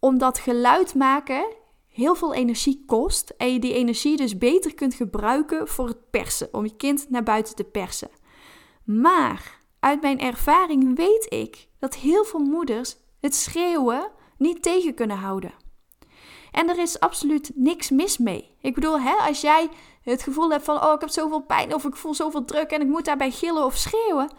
omdat 0.00 0.38
geluid 0.38 0.94
maken 0.94 1.46
heel 1.88 2.14
veel 2.14 2.34
energie 2.34 2.84
kost 2.86 3.32
en 3.36 3.52
je 3.52 3.58
die 3.58 3.74
energie 3.74 4.16
dus 4.16 4.38
beter 4.38 4.74
kunt 4.74 4.94
gebruiken 4.94 5.68
voor 5.68 5.86
het 5.86 6.10
persen, 6.10 6.48
om 6.52 6.64
je 6.64 6.76
kind 6.76 7.10
naar 7.10 7.22
buiten 7.22 7.54
te 7.54 7.64
persen. 7.64 8.10
Maar 8.84 9.60
uit 9.80 10.00
mijn 10.00 10.20
ervaring 10.20 10.96
weet 10.96 11.26
ik 11.28 11.68
dat 11.78 11.94
heel 11.94 12.24
veel 12.24 12.40
moeders 12.40 12.96
het 13.20 13.34
schreeuwen 13.34 14.10
niet 14.42 14.62
tegen 14.62 14.94
kunnen 14.94 15.16
houden. 15.16 15.54
En 16.50 16.68
er 16.68 16.78
is 16.78 17.00
absoluut 17.00 17.50
niks 17.54 17.90
mis 17.90 18.18
mee. 18.18 18.56
Ik 18.60 18.74
bedoel, 18.74 19.00
hè, 19.00 19.14
als 19.14 19.40
jij 19.40 19.68
het 20.02 20.22
gevoel 20.22 20.50
hebt 20.50 20.64
van: 20.64 20.84
oh, 20.84 20.92
ik 20.92 21.00
heb 21.00 21.10
zoveel 21.10 21.40
pijn 21.40 21.74
of 21.74 21.84
ik 21.84 21.96
voel 21.96 22.14
zoveel 22.14 22.44
druk 22.44 22.70
en 22.70 22.80
ik 22.80 22.86
moet 22.86 23.04
daarbij 23.04 23.30
gillen 23.30 23.64
of 23.64 23.76
schreeuwen, 23.76 24.30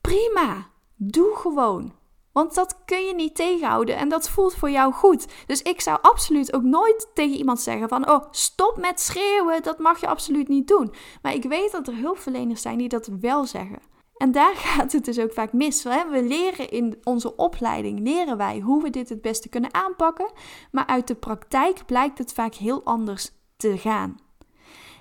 prima. 0.00 0.66
Doe 0.96 1.36
gewoon. 1.36 1.96
Want 2.32 2.54
dat 2.54 2.84
kun 2.84 3.06
je 3.06 3.14
niet 3.14 3.34
tegenhouden 3.34 3.96
en 3.96 4.08
dat 4.08 4.28
voelt 4.28 4.54
voor 4.54 4.70
jou 4.70 4.92
goed. 4.92 5.26
Dus 5.46 5.62
ik 5.62 5.80
zou 5.80 5.98
absoluut 6.02 6.52
ook 6.52 6.62
nooit 6.62 7.10
tegen 7.14 7.36
iemand 7.36 7.60
zeggen 7.60 7.88
van... 7.88 8.10
oh, 8.10 8.24
stop 8.30 8.76
met 8.76 9.00
schreeuwen, 9.00 9.62
dat 9.62 9.78
mag 9.78 10.00
je 10.00 10.08
absoluut 10.08 10.48
niet 10.48 10.68
doen. 10.68 10.94
Maar 11.22 11.34
ik 11.34 11.44
weet 11.44 11.72
dat 11.72 11.88
er 11.88 11.96
hulpverleners 11.96 12.62
zijn 12.62 12.78
die 12.78 12.88
dat 12.88 13.08
wel 13.20 13.44
zeggen. 13.44 13.78
En 14.18 14.32
daar 14.32 14.54
gaat 14.66 14.92
het 14.92 15.04
dus 15.04 15.18
ook 15.18 15.32
vaak 15.32 15.52
mis. 15.52 15.82
We 15.82 16.24
leren 16.28 16.70
in 16.70 16.98
onze 17.04 17.36
opleiding, 17.36 18.00
leren 18.00 18.36
wij 18.36 18.58
hoe 18.58 18.82
we 18.82 18.90
dit 18.90 19.08
het 19.08 19.22
beste 19.22 19.48
kunnen 19.48 19.74
aanpakken. 19.74 20.30
Maar 20.70 20.86
uit 20.86 21.06
de 21.06 21.14
praktijk 21.14 21.86
blijkt 21.86 22.18
het 22.18 22.32
vaak 22.32 22.54
heel 22.54 22.84
anders 22.84 23.30
te 23.56 23.78
gaan. 23.78 24.16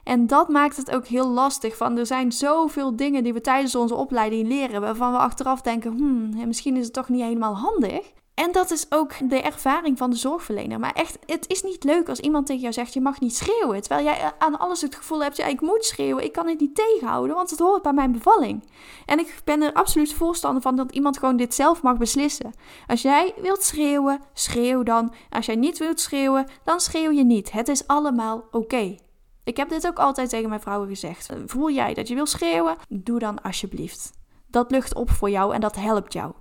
En 0.03 0.27
dat 0.27 0.50
maakt 0.50 0.77
het 0.77 0.91
ook 0.91 1.05
heel 1.05 1.27
lastig. 1.27 1.77
Van 1.77 1.97
er 1.97 2.05
zijn 2.05 2.31
zoveel 2.31 2.95
dingen 2.95 3.24
die 3.24 3.33
we 3.33 3.41
tijdens 3.41 3.75
onze 3.75 3.95
opleiding 3.95 4.47
leren, 4.47 4.81
waarvan 4.81 5.12
we 5.12 5.17
achteraf 5.17 5.62
denken, 5.62 5.91
hmm, 5.91 6.47
misschien 6.47 6.75
is 6.75 6.86
het 6.86 6.93
toch 6.93 7.09
niet 7.09 7.21
helemaal 7.21 7.57
handig. 7.57 8.13
En 8.44 8.51
dat 8.51 8.72
is 8.72 8.86
ook 8.89 9.29
de 9.29 9.41
ervaring 9.41 9.98
van 9.98 10.10
de 10.10 10.15
zorgverlener. 10.15 10.79
Maar 10.79 10.94
echt, 10.94 11.17
het 11.25 11.50
is 11.50 11.63
niet 11.63 11.84
leuk 11.84 12.10
als 12.10 12.20
iemand 12.20 12.46
tegen 12.46 12.62
jou 12.62 12.74
zegt: 12.74 12.94
je 12.94 13.01
mag 13.01 13.20
niet 13.20 13.36
schreeuwen. 13.36 13.82
Terwijl 13.82 14.06
jij 14.06 14.34
aan 14.38 14.60
alles 14.60 14.82
het 14.82 14.96
gevoel 14.96 15.24
hebt: 15.24 15.38
ja, 15.38 15.46
ik 15.46 15.62
moet 15.62 15.86
schreeuwen. 15.86 16.24
Ik 16.24 16.32
kan 16.32 16.48
het 16.48 16.60
niet 16.60 16.75
tegenhouden, 16.75 17.36
want 17.36 17.50
het 17.50 17.60
hoort 17.60 17.82
bij 17.82 17.94
mijn 17.94 18.12
bevalling. 18.12 18.63
En 19.06 19.20
ik 19.20 19.41
ben 19.44 19.62
er 19.62 19.74
absoluut 19.74 20.13
voorstander 20.13 20.62
van 20.62 20.75
dat 20.75 20.91
iemand 20.91 21.17
gewoon 21.17 21.38
dit 21.38 21.53
zelf 21.53 21.82
mag 21.82 21.98
beslissen. 21.98 22.53
Als 22.88 23.01
jij 23.01 23.34
wilt 23.41 23.63
schreeuwen, 23.63 24.22
schreeuw 24.34 24.84
dan. 24.84 25.13
Als 25.29 25.46
jij 25.46 25.56
niet 25.56 25.77
wilt 25.77 26.00
schreeuwen, 26.00 26.48
dan 26.63 26.79
schreeuw 26.79 27.12
je 27.12 27.24
niet. 27.24 27.51
Het 27.51 27.67
is 27.67 27.88
allemaal 27.88 28.48
oké. 28.51 28.96
Ik 29.44 29.58
heb 29.58 29.70
dit 29.70 29.88
ook 29.88 30.00
altijd 30.00 30.29
tegen 30.29 30.50
mijn 30.50 30.62
vrouwen 30.62 30.88
gezegd. 30.88 31.29
Voel 31.46 31.72
jij 31.72 31.94
dat 31.94 32.08
je 32.08 32.15
wil 32.15 32.25
schreeuwen? 32.25 32.75
Doe 32.89 33.20
dan 33.20 33.41
alsjeblieft. 33.41 34.12
Dat 34.48 34.72
lucht 34.72 34.96
op 34.96 35.10
voor 35.10 35.29
jou 35.29 35.53
en 35.53 35.60
dat 35.60 35.75
helpt 35.75 36.13
jou. 36.13 36.34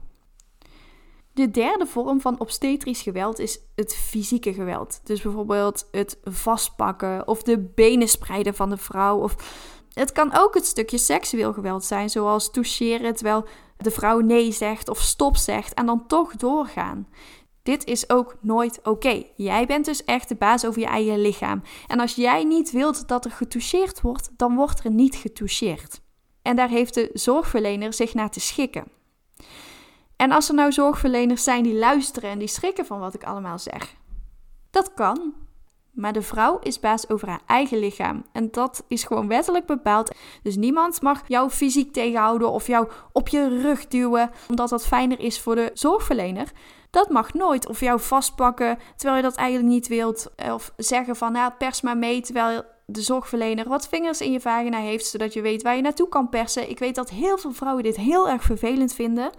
De 1.37 1.51
derde 1.51 1.87
vorm 1.87 2.21
van 2.21 2.41
obstetrisch 2.41 3.03
geweld 3.03 3.39
is 3.39 3.59
het 3.75 3.95
fysieke 3.95 4.55
geweld. 4.55 5.01
Dus 5.05 5.21
bijvoorbeeld 5.21 5.89
het 5.91 6.19
vastpakken 6.23 7.29
of 7.29 7.43
de 7.43 7.59
benen 7.59 8.09
spreiden 8.09 8.55
van 8.55 8.71
de 8.71 8.77
vrouw. 8.77 9.19
Of 9.19 9.37
het 9.93 10.13
kan 10.13 10.35
ook 10.35 10.55
het 10.55 10.67
stukje 10.67 10.99
seksueel 10.99 11.53
geweld 11.53 11.85
zijn, 11.85 12.11
zoals 12.11 12.51
toucheren 12.51 13.15
terwijl 13.15 13.45
de 13.77 13.91
vrouw 13.91 14.21
nee 14.21 14.53
zegt 14.53 14.89
of 14.89 14.99
stop 14.99 15.37
zegt 15.37 15.75
en 15.75 15.87
dan 15.87 16.07
toch 16.07 16.37
doorgaan. 16.37 17.09
Dit 17.63 17.85
is 17.85 18.11
ook 18.11 18.37
nooit 18.41 18.81
oké. 18.83 19.23
Jij 19.35 19.67
bent 19.67 19.85
dus 19.85 20.05
echt 20.05 20.29
de 20.29 20.37
baas 20.37 20.65
over 20.65 20.81
je 20.81 20.87
eigen 20.87 21.21
lichaam. 21.21 21.63
En 21.87 22.01
als 22.01 22.15
jij 22.15 22.45
niet 22.45 22.71
wilt 22.71 23.09
dat 23.09 23.25
er 23.25 23.31
getoucheerd 23.31 24.01
wordt, 24.01 24.31
dan 24.37 24.55
wordt 24.55 24.85
er 24.85 24.91
niet 24.91 25.15
getoucheerd. 25.15 26.01
En 26.43 26.57
daar 26.57 26.69
heeft 26.69 26.95
de 26.95 27.11
zorgverlener 27.13 27.93
zich 27.93 28.15
naar 28.15 28.31
te 28.31 28.41
schikken. 28.41 28.85
En 30.17 30.33
als 30.33 30.49
er 30.49 30.55
nou 30.55 30.73
zorgverleners 30.73 31.45
zijn 31.45 31.63
die 31.63 31.75
luisteren 31.75 32.31
en 32.31 32.39
die 32.39 32.49
schrikken 32.49 32.87
van 32.87 32.99
wat 32.99 33.15
ik 33.15 33.25
allemaal 33.25 33.59
zeg, 33.59 33.95
dat 34.71 34.95
kan. 34.95 35.35
Maar 35.97 36.13
de 36.13 36.23
vrouw 36.23 36.59
is 36.59 36.81
baas 36.81 37.09
over 37.09 37.29
haar 37.29 37.41
eigen 37.47 37.79
lichaam. 37.79 38.25
En 38.33 38.51
dat 38.51 38.85
is 38.89 39.05
gewoon 39.05 39.29
wettelijk 39.29 39.67
bepaald. 39.67 40.11
Dus 40.43 40.57
niemand 40.57 41.03
mag 41.03 41.23
jou 41.29 41.51
fysiek 41.51 41.93
tegenhouden 41.93 42.51
of 42.51 42.67
jou 42.67 42.89
op 43.13 43.29
je 43.29 43.61
rug 43.61 43.89
duwen, 43.89 44.31
omdat 44.49 44.69
dat 44.69 44.87
fijner 44.87 45.21
is 45.21 45.41
voor 45.41 45.55
de 45.55 45.71
zorgverlener. 45.75 46.53
Dat 46.91 47.11
mag 47.11 47.35
nooit. 47.35 47.69
Of 47.69 47.81
jou 47.81 48.01
vastpakken 48.01 48.79
terwijl 48.97 49.17
je 49.17 49.29
dat 49.29 49.37
eigenlijk 49.37 49.69
niet 49.69 49.89
wilt. 49.89 50.33
Of 50.53 50.73
zeggen 50.77 51.17
van, 51.17 51.33
nou, 51.33 51.53
pers 51.59 51.81
maar 51.81 51.99
mee 51.99 52.21
terwijl 52.21 52.63
de 52.87 53.01
zorgverlener 53.01 53.69
wat 53.69 53.89
vingers 53.89 54.21
in 54.21 54.33
je 54.33 54.41
vagina 54.41 54.79
heeft, 54.79 55.07
zodat 55.07 55.33
je 55.33 55.41
weet 55.41 55.63
waar 55.63 55.77
je 55.77 55.83
naartoe 55.83 56.09
kan 56.09 56.29
persen. 56.29 56.71
Ik 56.71 56.79
weet 56.79 56.95
dat 56.95 57.11
heel 57.11 57.39
veel 57.39 57.53
vrouwen 57.53 57.83
dit 57.83 57.97
heel 57.97 58.29
erg 58.29 58.43
vervelend 58.43 58.95
vinden. 58.95 59.31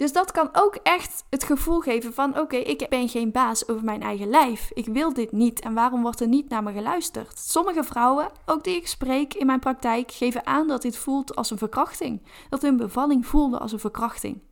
Dus 0.00 0.12
dat 0.12 0.30
kan 0.30 0.48
ook 0.52 0.74
echt 0.74 1.24
het 1.30 1.44
gevoel 1.44 1.80
geven 1.80 2.14
van: 2.14 2.38
oké, 2.38 2.56
ik 2.56 2.86
ben 2.88 3.08
geen 3.08 3.32
baas 3.32 3.68
over 3.68 3.84
mijn 3.84 4.02
eigen 4.02 4.28
lijf. 4.28 4.70
Ik 4.74 4.86
wil 4.86 5.12
dit 5.12 5.32
niet 5.32 5.60
en 5.60 5.74
waarom 5.74 6.02
wordt 6.02 6.20
er 6.20 6.28
niet 6.28 6.48
naar 6.48 6.62
me 6.62 6.72
geluisterd? 6.72 7.38
Sommige 7.38 7.84
vrouwen, 7.84 8.30
ook 8.46 8.64
die 8.64 8.76
ik 8.76 8.86
spreek 8.86 9.34
in 9.34 9.46
mijn 9.46 9.58
praktijk, 9.58 10.12
geven 10.12 10.46
aan 10.46 10.68
dat 10.68 10.82
dit 10.82 10.96
voelt 10.96 11.36
als 11.36 11.50
een 11.50 11.58
verkrachting. 11.58 12.22
Dat 12.48 12.62
hun 12.62 12.76
bevalling 12.76 13.26
voelde 13.26 13.58
als 13.58 13.72
een 13.72 13.78
verkrachting. 13.78 14.42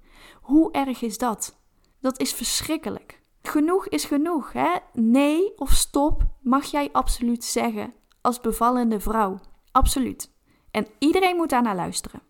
Hoe 0.43 0.73
erg 0.73 1.03
is 1.03 1.19
dat? 1.19 1.59
Dat 2.01 2.21
is 2.21 2.33
verschrikkelijk. 2.33 3.23
Genoeg 3.43 3.89
is 3.89 4.05
genoeg, 4.05 4.53
hè? 4.53 4.77
Nee 4.93 5.57
of 5.57 5.71
stop 5.71 6.23
mag 6.43 6.65
jij 6.65 6.89
absoluut 6.93 7.45
zeggen 7.45 7.95
als 8.21 8.41
bevallende 8.41 9.01
vrouw. 9.01 9.39
Absoluut. 9.73 10.31
En 10.71 10.87
iedereen 10.99 11.37
moet 11.37 11.51
daarnaar 11.51 11.77
luisteren. 11.77 12.28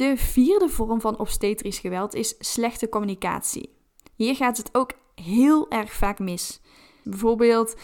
De 0.00 0.16
vierde 0.16 0.68
vorm 0.68 1.00
van 1.00 1.18
obstetrisch 1.18 1.78
geweld 1.78 2.14
is 2.14 2.34
slechte 2.38 2.88
communicatie. 2.88 3.74
Hier 4.16 4.36
gaat 4.36 4.56
het 4.56 4.68
ook 4.72 4.92
heel 5.14 5.70
erg 5.70 5.92
vaak 5.92 6.18
mis. 6.18 6.60
Bijvoorbeeld 7.04 7.76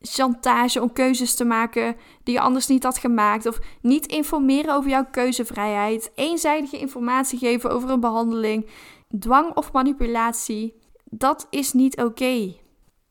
chantage 0.00 0.80
om 0.80 0.92
keuzes 0.92 1.34
te 1.34 1.44
maken 1.44 1.96
die 2.22 2.34
je 2.34 2.40
anders 2.40 2.66
niet 2.66 2.82
had 2.82 2.98
gemaakt, 2.98 3.46
of 3.46 3.60
niet 3.80 4.06
informeren 4.06 4.74
over 4.74 4.90
jouw 4.90 5.06
keuzevrijheid, 5.10 6.12
eenzijdige 6.14 6.78
informatie 6.78 7.38
geven 7.38 7.70
over 7.70 7.90
een 7.90 8.00
behandeling, 8.00 8.66
dwang 9.18 9.56
of 9.56 9.72
manipulatie. 9.72 10.74
Dat 11.04 11.46
is 11.50 11.72
niet 11.72 12.00
oké. 12.02 12.54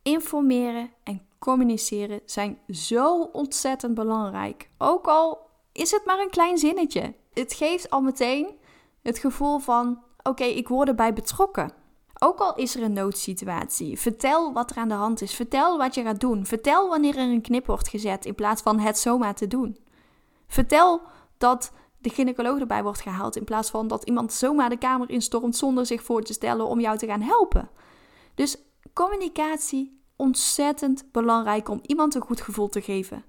Informeren 0.01 0.89
en 1.03 1.21
communiceren 1.39 2.19
zijn 2.25 2.57
zo 2.67 3.21
ontzettend 3.21 3.93
belangrijk. 3.93 4.69
Ook 4.77 5.07
al 5.07 5.49
is 5.73 5.91
het 5.91 6.05
maar 6.05 6.19
een 6.19 6.29
klein 6.29 6.57
zinnetje 6.57 7.13
het 7.33 7.53
geeft 7.53 7.89
al 7.89 8.01
meteen 8.01 8.57
het 9.01 9.17
gevoel 9.17 9.59
van: 9.59 10.03
oké, 10.23 10.43
ik 10.43 10.67
word 10.67 10.87
erbij 10.87 11.13
betrokken. 11.13 11.73
Ook 12.19 12.39
al 12.39 12.55
is 12.55 12.75
er 12.75 12.83
een 12.83 12.93
noodsituatie, 12.93 13.99
vertel 13.99 14.53
wat 14.53 14.71
er 14.71 14.77
aan 14.77 14.87
de 14.87 14.93
hand 14.93 15.21
is. 15.21 15.35
Vertel 15.35 15.77
wat 15.77 15.95
je 15.95 16.03
gaat 16.03 16.19
doen. 16.19 16.45
Vertel 16.45 16.89
wanneer 16.89 17.17
er 17.17 17.29
een 17.29 17.41
knip 17.41 17.65
wordt 17.65 17.87
gezet 17.87 18.25
in 18.25 18.35
plaats 18.35 18.61
van 18.61 18.79
het 18.79 18.97
zomaar 18.97 19.35
te 19.35 19.47
doen. 19.47 19.77
Vertel 20.47 21.01
dat 21.37 21.71
de 21.97 22.09
gynaecoloog 22.09 22.59
erbij 22.59 22.83
wordt 22.83 23.01
gehaald 23.01 23.35
in 23.35 23.43
plaats 23.43 23.69
van 23.69 23.87
dat 23.87 24.03
iemand 24.03 24.33
zomaar 24.33 24.69
de 24.69 24.77
kamer 24.77 25.09
instormt 25.09 25.55
zonder 25.55 25.85
zich 25.85 26.03
voor 26.03 26.21
te 26.21 26.33
stellen 26.33 26.65
om 26.65 26.79
jou 26.79 26.97
te 26.97 27.05
gaan 27.05 27.21
helpen. 27.21 27.69
Dus 28.35 28.57
communicatie 28.93 30.01
ontzettend 30.15 31.11
belangrijk 31.11 31.69
om 31.69 31.79
iemand 31.81 32.15
een 32.15 32.21
goed 32.21 32.41
gevoel 32.41 32.69
te 32.69 32.81
geven. 32.81 33.25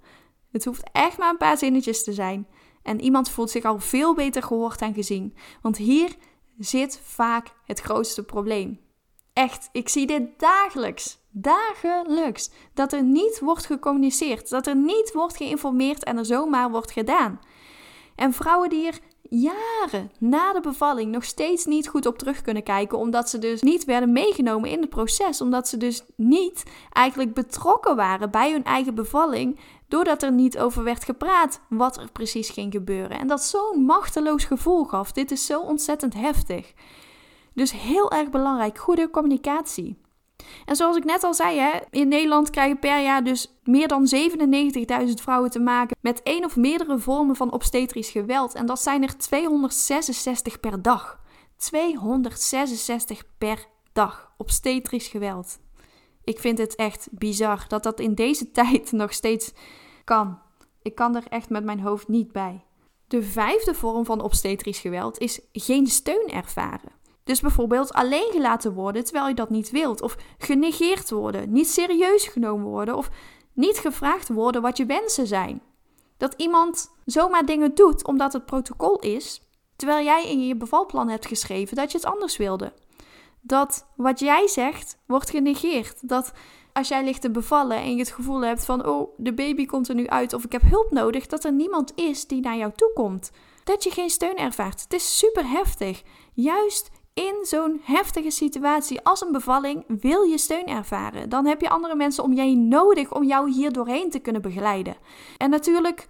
Het 0.53 0.65
hoeft 0.65 0.91
echt 0.93 1.19
maar 1.19 1.31
een 1.31 1.37
paar 1.37 1.59
zinnetjes 1.59 2.05
te 2.05 2.13
zijn. 2.13 2.47
En 2.83 3.01
iemand 3.01 3.31
voelt 3.31 3.51
zich 3.51 3.65
al 3.65 3.79
veel 3.79 4.15
beter 4.15 4.43
gehoord 4.43 4.81
en 4.81 4.95
gezien. 4.95 5.37
Want 5.63 5.77
hier 5.77 6.17
zit 6.59 7.01
vaak 7.05 7.55
het 7.65 7.81
grootste 7.81 8.23
probleem. 8.25 8.81
Echt, 9.33 9.69
ik 9.73 9.89
zie 9.89 10.07
dit 10.07 10.39
dagelijks. 10.39 11.19
Dagelijks. 11.31 12.51
Dat 12.75 12.93
er 12.93 13.03
niet 13.03 13.41
wordt 13.41 13.67
gecommuniceerd. 13.67 14.49
Dat 14.49 14.67
er 14.67 14.77
niet 14.77 15.13
wordt 15.13 15.37
geïnformeerd 15.37 16.05
en 16.05 16.19
er 16.19 16.25
zomaar 16.25 16.71
wordt 16.71 16.93
gedaan. 16.93 17.41
En 18.15 18.33
vrouwen 18.33 18.69
die 18.69 18.87
er 18.87 18.99
jaren 19.41 20.11
na 20.19 20.53
de 20.53 20.61
bevalling 20.61 21.13
nog 21.13 21.25
steeds 21.25 21.65
niet 21.65 21.89
goed 21.89 22.07
op 22.07 22.19
terug 22.19 22.43
kunnen 22.43 22.63
kijken, 22.63 22.99
omdat 22.99 23.29
ze 23.29 23.39
dus 23.39 23.63
niet 23.63 23.85
werden 23.85 24.13
meegenomen 24.13 24.71
in 24.71 24.81
het 24.81 24.91
proces, 24.91 25.41
omdat 25.41 25.69
ze 25.69 25.77
dus 25.77 26.03
niet 26.17 26.63
eigenlijk 26.91 27.35
betrokken 27.35 27.97
waren 27.97 28.31
bij 28.31 28.53
hun 28.53 28.65
eigen 28.65 28.95
bevalling, 28.95 29.59
doordat 29.89 30.23
er 30.23 30.33
niet 30.33 30.59
over 30.59 30.85
werd 30.85 31.05
gepraat 31.05 31.61
wat 31.69 31.97
er 31.97 32.11
precies 32.13 32.51
ging 32.51 32.73
gebeuren. 32.73 33.19
En 33.19 33.27
dat 33.27 33.43
zo'n 33.43 33.85
machteloos 33.85 34.45
gevoel 34.45 34.85
gaf. 34.85 35.13
Dit 35.13 35.31
is 35.31 35.47
zo 35.47 35.61
ontzettend 35.61 36.15
heftig. 36.15 36.73
Dus 37.55 37.73
heel 37.73 38.11
erg 38.11 38.31
belangrijk, 38.31 38.79
goede 38.79 39.11
communicatie. 39.11 40.02
En 40.65 40.77
zoals 40.77 40.97
ik 40.97 41.05
net 41.05 41.25
al 41.25 41.35
zei, 41.35 41.59
hè, 41.59 41.71
in 41.91 42.09
Nederland 42.09 42.51
krijgen 42.51 42.79
per 42.79 43.03
jaar 43.03 43.25
dus 43.25 43.59
meer 43.65 43.89
dan 43.89 44.09
97.000 45.07 45.13
vrouwen 45.15 45.51
te 45.51 45.61
maken 45.61 45.97
met 46.01 46.23
één 46.23 46.45
of 46.45 46.57
meerdere 46.57 46.99
vormen 46.99 47.37
van 47.37 47.53
obstetrisch 47.53 48.11
geweld. 48.11 48.55
En 48.55 48.67
dat 48.67 48.81
zijn 48.81 49.03
er 49.03 49.17
266 49.17 50.61
per 50.61 50.83
dag. 50.83 51.21
266 51.57 53.23
per 53.39 53.67
dag 53.93 54.33
obstetrisch 54.37 55.09
geweld. 55.09 55.59
Ik 56.25 56.39
vind 56.39 56.59
het 56.59 56.75
echt 56.75 57.09
bizar 57.11 57.65
dat 57.69 57.83
dat 57.83 58.01
in 58.01 58.15
deze 58.15 58.51
tijd 58.61 58.93
nog 58.93 59.13
steeds 59.13 59.53
kan. 60.05 60.39
Ik 60.83 60.95
kan 60.95 61.17
er 61.17 61.27
echt 61.29 61.51
met 61.51 61.65
mijn 61.65 61.81
hoofd 61.81 62.09
niet 62.09 62.33
bij. 62.33 62.65
De 63.07 63.23
vijfde 63.23 63.75
vorm 63.75 64.05
van 64.05 64.21
obstetrisch 64.21 64.79
geweld 64.79 65.19
is 65.19 65.41
geen 65.53 65.87
steun 65.87 66.29
ervaren. 66.29 66.93
Dus 67.25 67.41
bijvoorbeeld 67.41 67.93
alleen 67.93 68.29
gelaten 68.33 68.75
worden 68.75 69.05
terwijl 69.05 69.29
je 69.29 69.35
dat 69.35 69.51
niet 69.51 69.71
wilt, 69.71 70.03
of 70.03 70.17
genegeerd 70.39 71.11
worden, 71.11 71.53
niet 71.53 71.69
serieus 71.69 72.27
genomen 72.27 72.67
worden, 72.67 72.97
of 72.97 73.11
niet 73.53 73.79
gevraagd 73.79 74.29
worden 74.29 74.63
wat 74.63 74.77
je 74.77 74.87
wensen 74.87 75.27
zijn. 75.27 75.63
Dat 76.17 76.35
iemand 76.37 76.91
zomaar 77.05 77.47
dingen 77.47 77.75
doet 77.75 78.07
omdat 78.07 78.33
het 78.33 78.45
protocol 78.45 78.99
is, 78.99 79.43
terwijl 79.77 80.05
jij 80.05 80.31
in 80.31 80.47
je 80.47 80.57
bevalplan 80.57 81.09
hebt 81.09 81.27
geschreven 81.27 81.77
dat 81.77 81.93
je 81.93 81.99
het 81.99 82.07
anders 82.07 82.37
wilde. 82.37 82.73
Dat 83.41 83.87
wat 83.97 84.21
jij 84.21 84.49
zegt 84.49 84.99
wordt 85.07 85.31
genegeerd. 85.31 86.09
Dat 86.09 86.33
als 86.73 86.89
jij 86.89 87.05
ligt 87.05 87.21
te 87.21 87.31
bevallen 87.31 87.77
en 87.77 87.93
je 87.93 87.99
het 87.99 88.11
gevoel 88.11 88.45
hebt 88.45 88.65
van, 88.65 88.87
oh, 88.87 89.15
de 89.17 89.35
baby 89.35 89.67
komt 89.67 89.89
er 89.89 89.95
nu 89.95 90.07
uit 90.09 90.33
of 90.33 90.45
ik 90.45 90.53
heb 90.53 90.63
hulp 90.63 90.91
nodig, 90.91 91.27
dat 91.27 91.45
er 91.45 91.53
niemand 91.53 91.93
is 91.95 92.27
die 92.27 92.41
naar 92.41 92.57
jou 92.57 92.73
toe 92.77 92.91
komt. 92.95 93.31
Dat 93.65 93.85
je 93.85 93.91
geen 93.91 94.11
steun 94.11 94.37
ervaart. 94.37 94.83
Het 94.83 94.93
is 94.93 95.19
super 95.19 95.49
heftig. 95.49 96.03
Juist 96.35 96.91
in 97.15 97.35
zo'n 97.43 97.81
heftige 97.85 98.31
situatie 98.31 99.01
als 99.03 99.21
een 99.21 99.33
bevalling 99.33 99.85
wil 99.87 100.23
je 100.23 100.39
steun 100.39 100.67
ervaren. 100.67 101.29
Dan 101.29 101.47
heb 101.47 101.61
je 101.61 101.69
andere 101.69 101.95
mensen 101.95 102.25
om 102.25 102.33
je 102.33 102.41
heen 102.41 102.69
nodig 102.69 103.15
om 103.15 103.25
jou 103.25 103.51
hier 103.51 103.73
doorheen 103.73 104.11
te 104.11 104.19
kunnen 104.19 104.43
begeleiden. 104.43 104.97
En 105.37 105.51
natuurlijk, 105.51 106.09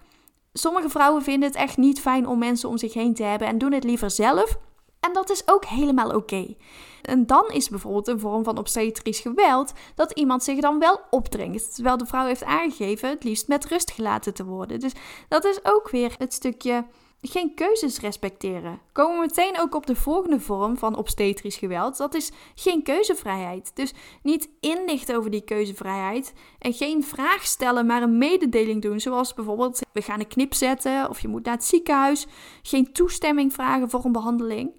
sommige 0.53 0.89
vrouwen 0.89 1.23
vinden 1.23 1.49
het 1.49 1.59
echt 1.59 1.77
niet 1.77 2.01
fijn 2.01 2.27
om 2.27 2.39
mensen 2.39 2.69
om 2.69 2.79
zich 2.79 2.95
heen 2.95 3.15
te 3.15 3.23
hebben 3.23 3.49
en 3.49 3.59
doen 3.59 3.73
het 3.73 3.85
liever 3.85 4.11
zelf. 4.11 4.59
En 5.01 5.13
dat 5.13 5.31
is 5.31 5.49
ook 5.49 5.65
helemaal 5.65 6.15
oké. 6.15 6.55
En 7.03 7.27
dan 7.27 7.49
is 7.49 7.69
bijvoorbeeld 7.69 8.09
een 8.09 8.21
vorm 8.21 8.45
van 8.45 8.59
obstetrisch 8.59 9.21
geweld 9.21 9.73
dat 9.95 10.13
iemand 10.13 10.43
zich 10.43 10.61
dan 10.61 10.79
wel 10.79 11.01
opdringt, 11.11 11.75
terwijl 11.75 11.97
de 11.97 12.07
vrouw 12.07 12.27
heeft 12.27 12.45
aangegeven 12.45 13.09
het 13.09 13.25
liefst 13.25 13.49
met 13.49 13.65
rust 13.65 13.91
gelaten 13.91 14.35
te 14.35 14.45
worden. 14.45 14.81
Dus 14.81 14.93
dat 15.29 15.45
is 15.45 15.59
ook 15.63 15.91
weer 15.91 16.15
het 16.19 16.33
stukje 16.33 16.85
geen 17.23 17.55
keuzes 17.55 18.01
respecteren. 18.01 18.81
Komen 18.93 19.21
we 19.21 19.27
meteen 19.27 19.61
ook 19.61 19.75
op 19.75 19.87
de 19.87 19.97
volgende 19.97 20.41
vorm 20.41 20.77
van 20.77 20.97
obstetrisch 20.97 21.57
geweld. 21.57 21.97
Dat 21.97 22.15
is 22.15 22.31
geen 22.55 22.83
keuzevrijheid. 22.83 23.71
Dus 23.75 23.93
niet 24.23 24.49
inlichten 24.61 25.17
over 25.17 25.31
die 25.31 25.45
keuzevrijheid 25.45 26.33
en 26.59 26.73
geen 26.73 27.05
vraag 27.05 27.47
stellen, 27.47 27.87
maar 27.87 28.03
een 28.03 28.19
mededeling 28.19 28.83
doen. 28.83 29.01
Zoals 29.01 29.35
bijvoorbeeld 29.35 29.81
we 29.93 30.03
gaan 30.03 30.21
een 30.21 30.29
knip 30.29 30.55
zetten 30.55 31.09
of 31.09 31.21
je 31.21 31.29
moet 31.29 31.45
naar 31.45 31.55
het 31.55 31.65
ziekenhuis. 31.65 32.27
Geen 32.63 32.93
toestemming 32.93 33.53
vragen 33.53 33.91
voor 33.91 34.05
een 34.05 34.13
behandeling. 34.13 34.71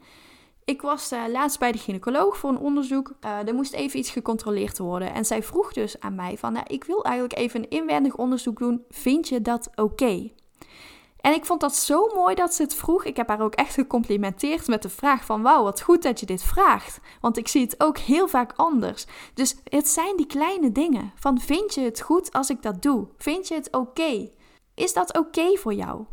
Ik 0.66 0.82
was 0.82 1.12
uh, 1.12 1.24
laatst 1.32 1.60
bij 1.60 1.72
de 1.72 1.78
gynaecoloog 1.78 2.38
voor 2.38 2.50
een 2.50 2.58
onderzoek. 2.58 3.14
Uh, 3.26 3.48
er 3.48 3.54
moest 3.54 3.74
even 3.74 4.00
iets 4.00 4.12
gecontroleerd 4.12 4.78
worden. 4.78 5.14
En 5.14 5.26
zij 5.26 5.44
vroeg 5.44 5.74
dus 5.74 6.00
aan 6.00 6.16
mij 6.16 6.38
van, 6.38 6.54
nou, 6.54 6.66
ik 6.68 6.84
wil 6.84 7.04
eigenlijk 7.04 7.38
even 7.38 7.60
een 7.60 7.70
inwendig 7.70 8.16
onderzoek 8.16 8.60
doen. 8.60 8.84
Vind 8.90 9.28
je 9.28 9.42
dat 9.42 9.70
oké? 9.76 10.32
En 11.26 11.34
ik 11.34 11.46
vond 11.46 11.60
dat 11.60 11.76
zo 11.76 12.10
mooi 12.16 12.36
dat 12.36 12.54
ze 12.54 12.62
het 12.62 12.76
vroeg. 12.76 13.06
Ik 13.06 13.16
heb 13.18 13.28
haar 13.28 13.42
ook 13.42 13.54
echt 13.54 13.74
gecomplimenteerd 13.74 14.68
met 14.68 14.82
de 14.82 14.90
vraag 14.90 15.26
van... 15.26 15.42
Wauw, 15.42 15.64
wat 15.64 15.82
goed 15.82 16.04
dat 16.04 16.20
je 16.20 16.26
dit 16.26 16.44
vraagt. 16.44 17.00
Want 17.22 17.38
ik 17.38 17.48
zie 17.48 17.62
het 17.62 17.84
ook 17.84 17.98
heel 17.98 18.28
vaak 18.28 18.54
anders. 18.56 19.06
Dus 19.34 19.56
het 19.64 19.88
zijn 19.88 20.16
die 20.16 20.26
kleine 20.26 20.72
dingen. 20.72 21.12
Van 21.16 21.40
vind 21.40 21.74
je 21.74 21.82
het 21.82 22.02
goed 22.02 22.34
als 22.34 22.50
ik 22.50 22.62
dat 22.62 22.82
doe? 22.82 23.08
Vind 23.18 23.48
je 23.48 23.56
het 23.56 23.72
oké? 23.72 24.30
Is 24.76 24.94
dat 24.94 25.18
oké 25.18 25.58
voor 25.58 25.74
jou? 25.74 26.06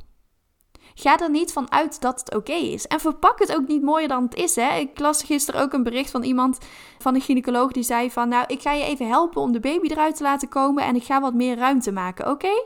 Ga 0.94 1.18
er 1.18 1.30
niet 1.30 1.52
van 1.52 1.72
uit 1.72 2.00
dat 2.00 2.20
het 2.20 2.34
oké 2.34 2.52
is. 2.52 2.86
En 2.86 3.00
verpak 3.00 3.38
het 3.38 3.54
ook 3.54 3.66
niet 3.66 3.82
mooier 3.82 4.08
dan 4.08 4.22
het 4.22 4.34
is. 4.34 4.56
Hè? 4.56 4.76
Ik 4.76 4.98
las 4.98 5.22
gisteren 5.22 5.60
ook 5.60 5.72
een 5.72 5.82
bericht 5.82 6.10
van 6.10 6.22
iemand, 6.22 6.58
van 6.98 7.14
een 7.14 7.20
gynaecoloog, 7.20 7.72
die 7.72 7.82
zei 7.82 8.10
van... 8.10 8.28
Nou, 8.28 8.44
ik 8.46 8.60
ga 8.60 8.72
je 8.72 8.84
even 8.84 9.08
helpen 9.08 9.42
om 9.42 9.52
de 9.52 9.60
baby 9.60 9.88
eruit 9.88 10.16
te 10.16 10.22
laten 10.22 10.48
komen 10.48 10.84
en 10.84 10.96
ik 10.96 11.04
ga 11.04 11.20
wat 11.20 11.34
meer 11.34 11.56
ruimte 11.56 11.92
maken, 11.92 12.30
oké? 12.30 12.62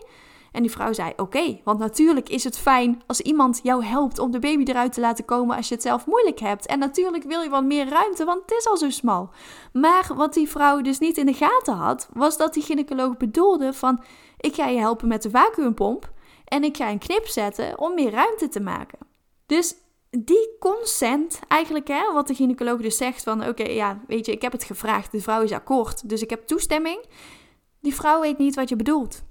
En 0.54 0.62
die 0.62 0.70
vrouw 0.70 0.92
zei: 0.92 1.12
Oké, 1.16 1.60
want 1.64 1.78
natuurlijk 1.78 2.28
is 2.28 2.44
het 2.44 2.58
fijn 2.58 3.02
als 3.06 3.20
iemand 3.20 3.60
jou 3.62 3.84
helpt 3.84 4.18
om 4.18 4.30
de 4.30 4.38
baby 4.38 4.62
eruit 4.64 4.92
te 4.92 5.00
laten 5.00 5.24
komen 5.24 5.56
als 5.56 5.68
je 5.68 5.74
het 5.74 5.82
zelf 5.82 6.06
moeilijk 6.06 6.38
hebt. 6.38 6.66
En 6.66 6.78
natuurlijk 6.78 7.24
wil 7.24 7.40
je 7.40 7.48
wat 7.48 7.64
meer 7.64 7.88
ruimte, 7.88 8.24
want 8.24 8.40
het 8.40 8.58
is 8.58 8.68
al 8.68 8.76
zo 8.76 8.90
smal. 8.90 9.30
Maar 9.72 10.10
wat 10.16 10.34
die 10.34 10.48
vrouw 10.48 10.80
dus 10.80 10.98
niet 10.98 11.18
in 11.18 11.26
de 11.26 11.32
gaten 11.32 11.74
had, 11.74 12.08
was 12.12 12.36
dat 12.36 12.54
die 12.54 12.62
gynaecoloog 12.62 13.16
bedoelde: 13.16 13.72
van 13.72 14.02
ik 14.40 14.54
ga 14.54 14.66
je 14.66 14.78
helpen 14.78 15.08
met 15.08 15.22
de 15.22 15.30
vacuümpomp 15.30 16.12
en 16.44 16.64
ik 16.64 16.76
ga 16.76 16.90
een 16.90 16.98
knip 16.98 17.26
zetten 17.26 17.78
om 17.78 17.94
meer 17.94 18.10
ruimte 18.10 18.48
te 18.48 18.60
maken. 18.60 18.98
Dus 19.46 19.74
die 20.10 20.56
consent, 20.58 21.40
eigenlijk, 21.48 21.88
hè, 21.88 22.12
wat 22.12 22.26
de 22.26 22.34
gynaecoloog 22.34 22.80
dus 22.80 22.96
zegt 22.96 23.22
van, 23.22 23.48
oké, 23.48 23.68
ja, 23.68 24.00
weet 24.06 24.26
je, 24.26 24.32
ik 24.32 24.42
heb 24.42 24.52
het 24.52 24.64
gevraagd, 24.64 25.12
de 25.12 25.20
vrouw 25.20 25.42
is 25.42 25.52
akkoord, 25.52 26.08
dus 26.08 26.22
ik 26.22 26.30
heb 26.30 26.46
toestemming. 26.46 27.04
Die 27.80 27.94
vrouw 27.94 28.20
weet 28.20 28.38
niet 28.38 28.54
wat 28.54 28.68
je 28.68 28.76
bedoelt. 28.76 29.22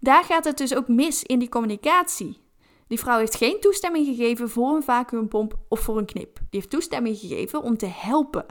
Daar 0.00 0.24
gaat 0.24 0.44
het 0.44 0.58
dus 0.58 0.74
ook 0.74 0.88
mis 0.88 1.22
in 1.22 1.38
die 1.38 1.48
communicatie. 1.48 2.44
Die 2.88 2.98
vrouw 2.98 3.18
heeft 3.18 3.36
geen 3.36 3.60
toestemming 3.60 4.06
gegeven 4.06 4.50
voor 4.50 4.76
een 4.76 4.82
vacuümpomp 4.82 5.54
of 5.68 5.80
voor 5.80 5.98
een 5.98 6.06
knip. 6.06 6.34
Die 6.34 6.60
heeft 6.60 6.70
toestemming 6.70 7.18
gegeven 7.18 7.62
om 7.62 7.76
te 7.76 7.86
helpen 7.86 8.46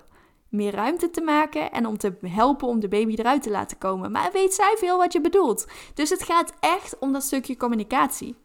meer 0.56 0.72
ruimte 0.72 1.10
te 1.10 1.22
maken 1.22 1.72
en 1.72 1.86
om 1.86 1.98
te 1.98 2.14
helpen 2.22 2.68
om 2.68 2.80
de 2.80 2.88
baby 2.88 3.14
eruit 3.16 3.44
te 3.44 3.50
laten 3.50 3.78
komen. 3.78 4.12
Maar 4.12 4.32
weet 4.32 4.54
zij 4.54 4.76
veel 4.78 4.98
wat 4.98 5.14
je 5.14 5.22
bedoelt. 5.22 5.66
Dus 5.94 6.10
het 6.10 6.24
gaat 6.24 6.54
echt 6.60 7.00
om 7.00 7.14
dat 7.14 7.24
stukje 7.24 7.58
communicatie. 7.58 8.36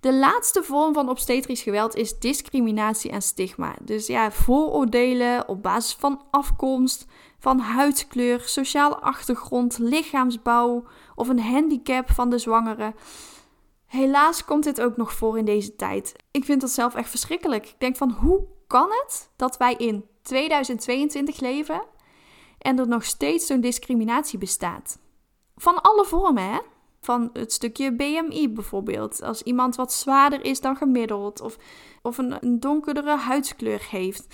De 0.00 0.14
laatste 0.14 0.62
vorm 0.62 0.94
van 0.94 1.08
obstetrisch 1.08 1.62
geweld 1.62 1.94
is 1.94 2.18
discriminatie 2.18 3.10
en 3.10 3.22
stigma. 3.22 3.76
Dus 3.82 4.06
ja, 4.06 4.30
vooroordelen 4.30 5.48
op 5.48 5.62
basis 5.62 5.94
van 5.94 6.22
afkomst, 6.30 7.06
van 7.40 7.58
huidskleur, 7.58 8.40
sociale 8.40 8.96
achtergrond, 8.96 9.78
lichaamsbouw 9.78 10.84
of 11.14 11.28
een 11.28 11.40
handicap 11.40 12.10
van 12.10 12.30
de 12.30 12.38
zwangere. 12.38 12.94
Helaas 13.86 14.44
komt 14.44 14.64
dit 14.64 14.80
ook 14.80 14.96
nog 14.96 15.12
voor 15.12 15.38
in 15.38 15.44
deze 15.44 15.76
tijd. 15.76 16.14
Ik 16.30 16.44
vind 16.44 16.60
dat 16.60 16.70
zelf 16.70 16.94
echt 16.94 17.10
verschrikkelijk. 17.10 17.66
Ik 17.66 17.74
denk 17.78 17.96
van 17.96 18.10
hoe 18.10 18.46
kan 18.66 18.88
het 18.90 19.30
dat 19.36 19.56
wij 19.56 19.74
in 19.74 20.04
2022 20.22 21.40
leven 21.40 21.82
en 22.58 22.78
er 22.78 22.88
nog 22.88 23.04
steeds 23.04 23.46
zo'n 23.46 23.60
discriminatie 23.60 24.38
bestaat? 24.38 24.98
Van 25.56 25.82
alle 25.82 26.04
vormen, 26.04 26.50
hè? 26.50 26.58
Van 27.00 27.30
het 27.32 27.52
stukje 27.52 27.94
BMI 27.94 28.48
bijvoorbeeld. 28.48 29.22
Als 29.22 29.42
iemand 29.42 29.76
wat 29.76 29.92
zwaarder 29.92 30.44
is 30.44 30.60
dan 30.60 30.76
gemiddeld 30.76 31.40
of, 31.40 31.56
of 32.02 32.18
een, 32.18 32.44
een 32.44 32.60
donkerdere 32.60 33.16
huidskleur 33.16 33.86
heeft. 33.90 34.26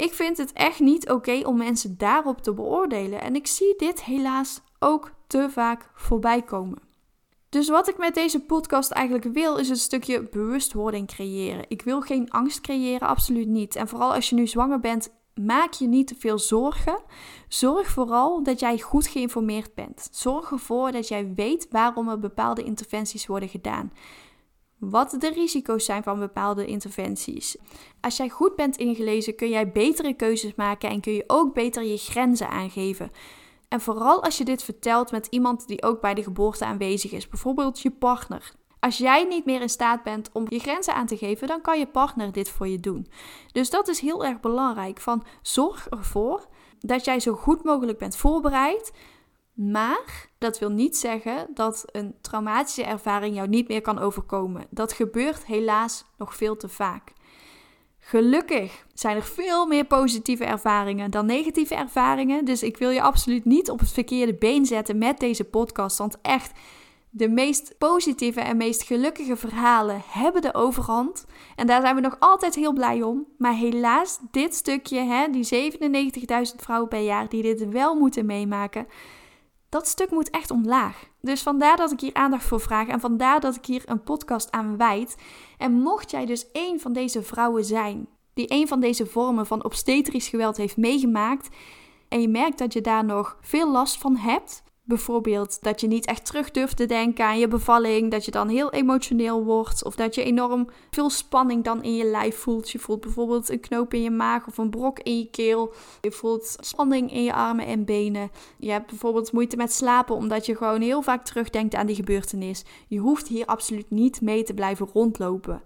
Ik 0.00 0.12
vind 0.12 0.36
het 0.36 0.52
echt 0.52 0.80
niet 0.80 1.10
oké 1.10 1.40
om 1.46 1.56
mensen 1.56 1.98
daarop 1.98 2.42
te 2.42 2.54
beoordelen. 2.54 3.20
En 3.20 3.34
ik 3.34 3.46
zie 3.46 3.74
dit 3.76 4.04
helaas 4.04 4.60
ook 4.78 5.12
te 5.26 5.48
vaak 5.50 5.90
voorbij 5.94 6.42
komen. 6.42 6.78
Dus 7.48 7.68
wat 7.68 7.88
ik 7.88 7.98
met 7.98 8.14
deze 8.14 8.40
podcast 8.40 8.90
eigenlijk 8.90 9.24
wil, 9.24 9.56
is 9.56 9.68
een 9.68 9.76
stukje 9.76 10.28
bewustwording 10.28 11.06
creëren. 11.06 11.64
Ik 11.68 11.82
wil 11.82 12.00
geen 12.00 12.30
angst 12.30 12.60
creëren, 12.60 13.08
absoluut 13.08 13.48
niet. 13.48 13.76
En 13.76 13.88
vooral 13.88 14.14
als 14.14 14.28
je 14.28 14.34
nu 14.34 14.46
zwanger 14.46 14.80
bent, 14.80 15.14
maak 15.34 15.72
je 15.72 15.86
niet 15.86 16.06
te 16.06 16.14
veel 16.18 16.38
zorgen. 16.38 17.02
Zorg 17.48 17.88
vooral 17.88 18.42
dat 18.42 18.60
jij 18.60 18.78
goed 18.78 19.06
geïnformeerd 19.06 19.74
bent. 19.74 20.08
Zorg 20.12 20.50
ervoor 20.50 20.92
dat 20.92 21.08
jij 21.08 21.32
weet 21.34 21.66
waarom 21.70 22.08
er 22.08 22.18
bepaalde 22.18 22.62
interventies 22.62 23.26
worden 23.26 23.48
gedaan. 23.48 23.92
Wat 24.80 25.16
de 25.18 25.30
risico's 25.30 25.84
zijn 25.84 26.02
van 26.02 26.18
bepaalde 26.18 26.66
interventies. 26.66 27.56
Als 28.00 28.16
jij 28.16 28.28
goed 28.28 28.56
bent 28.56 28.76
ingelezen, 28.76 29.34
kun 29.34 29.48
jij 29.48 29.72
betere 29.72 30.14
keuzes 30.14 30.54
maken 30.54 30.90
en 30.90 31.00
kun 31.00 31.12
je 31.12 31.24
ook 31.26 31.54
beter 31.54 31.82
je 31.82 31.96
grenzen 31.96 32.48
aangeven. 32.48 33.10
En 33.68 33.80
vooral 33.80 34.22
als 34.22 34.38
je 34.38 34.44
dit 34.44 34.62
vertelt 34.62 35.10
met 35.10 35.26
iemand 35.26 35.66
die 35.66 35.82
ook 35.82 36.00
bij 36.00 36.14
de 36.14 36.22
geboorte 36.22 36.64
aanwezig 36.64 37.12
is, 37.12 37.28
bijvoorbeeld 37.28 37.80
je 37.80 37.90
partner. 37.90 38.52
Als 38.80 38.98
jij 38.98 39.24
niet 39.24 39.44
meer 39.44 39.60
in 39.60 39.68
staat 39.68 40.02
bent 40.02 40.30
om 40.32 40.46
je 40.48 40.58
grenzen 40.58 40.94
aan 40.94 41.06
te 41.06 41.16
geven, 41.16 41.48
dan 41.48 41.60
kan 41.60 41.78
je 41.78 41.86
partner 41.86 42.32
dit 42.32 42.48
voor 42.48 42.68
je 42.68 42.80
doen. 42.80 43.06
Dus 43.52 43.70
dat 43.70 43.88
is 43.88 44.00
heel 44.00 44.24
erg 44.24 44.40
belangrijk. 44.40 45.00
Van 45.00 45.24
zorg 45.42 45.88
ervoor 45.88 46.46
dat 46.78 47.04
jij 47.04 47.20
zo 47.20 47.34
goed 47.34 47.64
mogelijk 47.64 47.98
bent 47.98 48.16
voorbereid. 48.16 48.92
Maar 49.68 50.28
dat 50.38 50.58
wil 50.58 50.70
niet 50.70 50.96
zeggen 50.96 51.46
dat 51.54 51.84
een 51.86 52.14
traumatische 52.20 52.84
ervaring 52.84 53.34
jou 53.34 53.48
niet 53.48 53.68
meer 53.68 53.80
kan 53.80 53.98
overkomen. 53.98 54.66
Dat 54.70 54.92
gebeurt 54.92 55.46
helaas 55.46 56.04
nog 56.18 56.36
veel 56.36 56.56
te 56.56 56.68
vaak. 56.68 57.12
Gelukkig 57.98 58.86
zijn 58.94 59.16
er 59.16 59.22
veel 59.22 59.66
meer 59.66 59.84
positieve 59.84 60.44
ervaringen 60.44 61.10
dan 61.10 61.26
negatieve 61.26 61.74
ervaringen. 61.74 62.44
Dus 62.44 62.62
ik 62.62 62.76
wil 62.76 62.90
je 62.90 63.02
absoluut 63.02 63.44
niet 63.44 63.70
op 63.70 63.78
het 63.78 63.92
verkeerde 63.92 64.34
been 64.34 64.66
zetten 64.66 64.98
met 64.98 65.18
deze 65.18 65.44
podcast. 65.44 65.98
Want 65.98 66.18
echt, 66.22 66.52
de 67.10 67.28
meest 67.28 67.74
positieve 67.78 68.40
en 68.40 68.56
meest 68.56 68.82
gelukkige 68.82 69.36
verhalen 69.36 70.02
hebben 70.06 70.42
de 70.42 70.54
overhand. 70.54 71.26
En 71.56 71.66
daar 71.66 71.80
zijn 71.80 71.94
we 71.94 72.00
nog 72.00 72.16
altijd 72.18 72.54
heel 72.54 72.72
blij 72.72 73.02
om. 73.02 73.26
Maar 73.38 73.54
helaas, 73.54 74.18
dit 74.30 74.54
stukje, 74.54 75.00
hè, 75.00 75.30
die 75.30 75.44
97.000 75.44 76.56
vrouwen 76.56 76.88
per 76.88 77.00
jaar 77.00 77.28
die 77.28 77.42
dit 77.42 77.68
wel 77.68 77.94
moeten 77.94 78.26
meemaken, 78.26 78.86
dat 79.70 79.88
stuk 79.88 80.10
moet 80.10 80.30
echt 80.30 80.50
omlaag. 80.50 81.08
Dus 81.20 81.42
vandaar 81.42 81.76
dat 81.76 81.92
ik 81.92 82.00
hier 82.00 82.14
aandacht 82.14 82.44
voor 82.44 82.60
vraag 82.60 82.88
en 82.88 83.00
vandaar 83.00 83.40
dat 83.40 83.56
ik 83.56 83.66
hier 83.66 83.82
een 83.86 84.02
podcast 84.02 84.50
aan 84.50 84.76
wijd. 84.76 85.16
En 85.58 85.72
mocht 85.72 86.10
jij 86.10 86.26
dus 86.26 86.46
een 86.52 86.80
van 86.80 86.92
deze 86.92 87.22
vrouwen 87.22 87.64
zijn 87.64 88.08
die 88.34 88.52
een 88.52 88.68
van 88.68 88.80
deze 88.80 89.06
vormen 89.06 89.46
van 89.46 89.64
obstetrisch 89.64 90.28
geweld 90.28 90.56
heeft 90.56 90.76
meegemaakt 90.76 91.48
en 92.08 92.20
je 92.20 92.28
merkt 92.28 92.58
dat 92.58 92.72
je 92.72 92.80
daar 92.80 93.04
nog 93.04 93.38
veel 93.40 93.70
last 93.70 93.98
van 93.98 94.16
hebt, 94.16 94.62
Bijvoorbeeld 94.90 95.62
dat 95.62 95.80
je 95.80 95.86
niet 95.86 96.06
echt 96.06 96.26
terug 96.26 96.50
durft 96.50 96.76
te 96.76 96.86
denken 96.86 97.24
aan 97.24 97.38
je 97.38 97.48
bevalling, 97.48 98.10
dat 98.10 98.24
je 98.24 98.30
dan 98.30 98.48
heel 98.48 98.72
emotioneel 98.72 99.44
wordt 99.44 99.84
of 99.84 99.94
dat 99.94 100.14
je 100.14 100.22
enorm 100.22 100.68
veel 100.90 101.10
spanning 101.10 101.64
dan 101.64 101.82
in 101.82 101.96
je 101.96 102.04
lijf 102.04 102.36
voelt. 102.36 102.70
Je 102.70 102.78
voelt 102.78 103.00
bijvoorbeeld 103.00 103.48
een 103.48 103.60
knoop 103.60 103.94
in 103.94 104.02
je 104.02 104.10
maag 104.10 104.46
of 104.46 104.58
een 104.58 104.70
brok 104.70 104.98
in 104.98 105.18
je 105.18 105.30
keel. 105.30 105.72
Je 106.00 106.10
voelt 106.10 106.56
spanning 106.60 107.12
in 107.12 107.24
je 107.24 107.32
armen 107.32 107.66
en 107.66 107.84
benen. 107.84 108.30
Je 108.58 108.70
hebt 108.70 108.86
bijvoorbeeld 108.86 109.32
moeite 109.32 109.56
met 109.56 109.72
slapen 109.72 110.14
omdat 110.14 110.46
je 110.46 110.56
gewoon 110.56 110.80
heel 110.80 111.02
vaak 111.02 111.24
terugdenkt 111.24 111.74
aan 111.74 111.86
die 111.86 111.96
gebeurtenis. 111.96 112.64
Je 112.88 112.98
hoeft 112.98 113.28
hier 113.28 113.46
absoluut 113.46 113.90
niet 113.90 114.20
mee 114.20 114.42
te 114.42 114.54
blijven 114.54 114.88
rondlopen. 114.92 115.62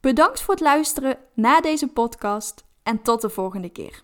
Bedankt 0.00 0.40
voor 0.40 0.54
het 0.54 0.62
luisteren 0.62 1.18
naar 1.34 1.62
deze 1.62 1.88
podcast 1.88 2.64
en 2.82 3.02
tot 3.02 3.20
de 3.20 3.30
volgende 3.30 3.68
keer. 3.68 4.02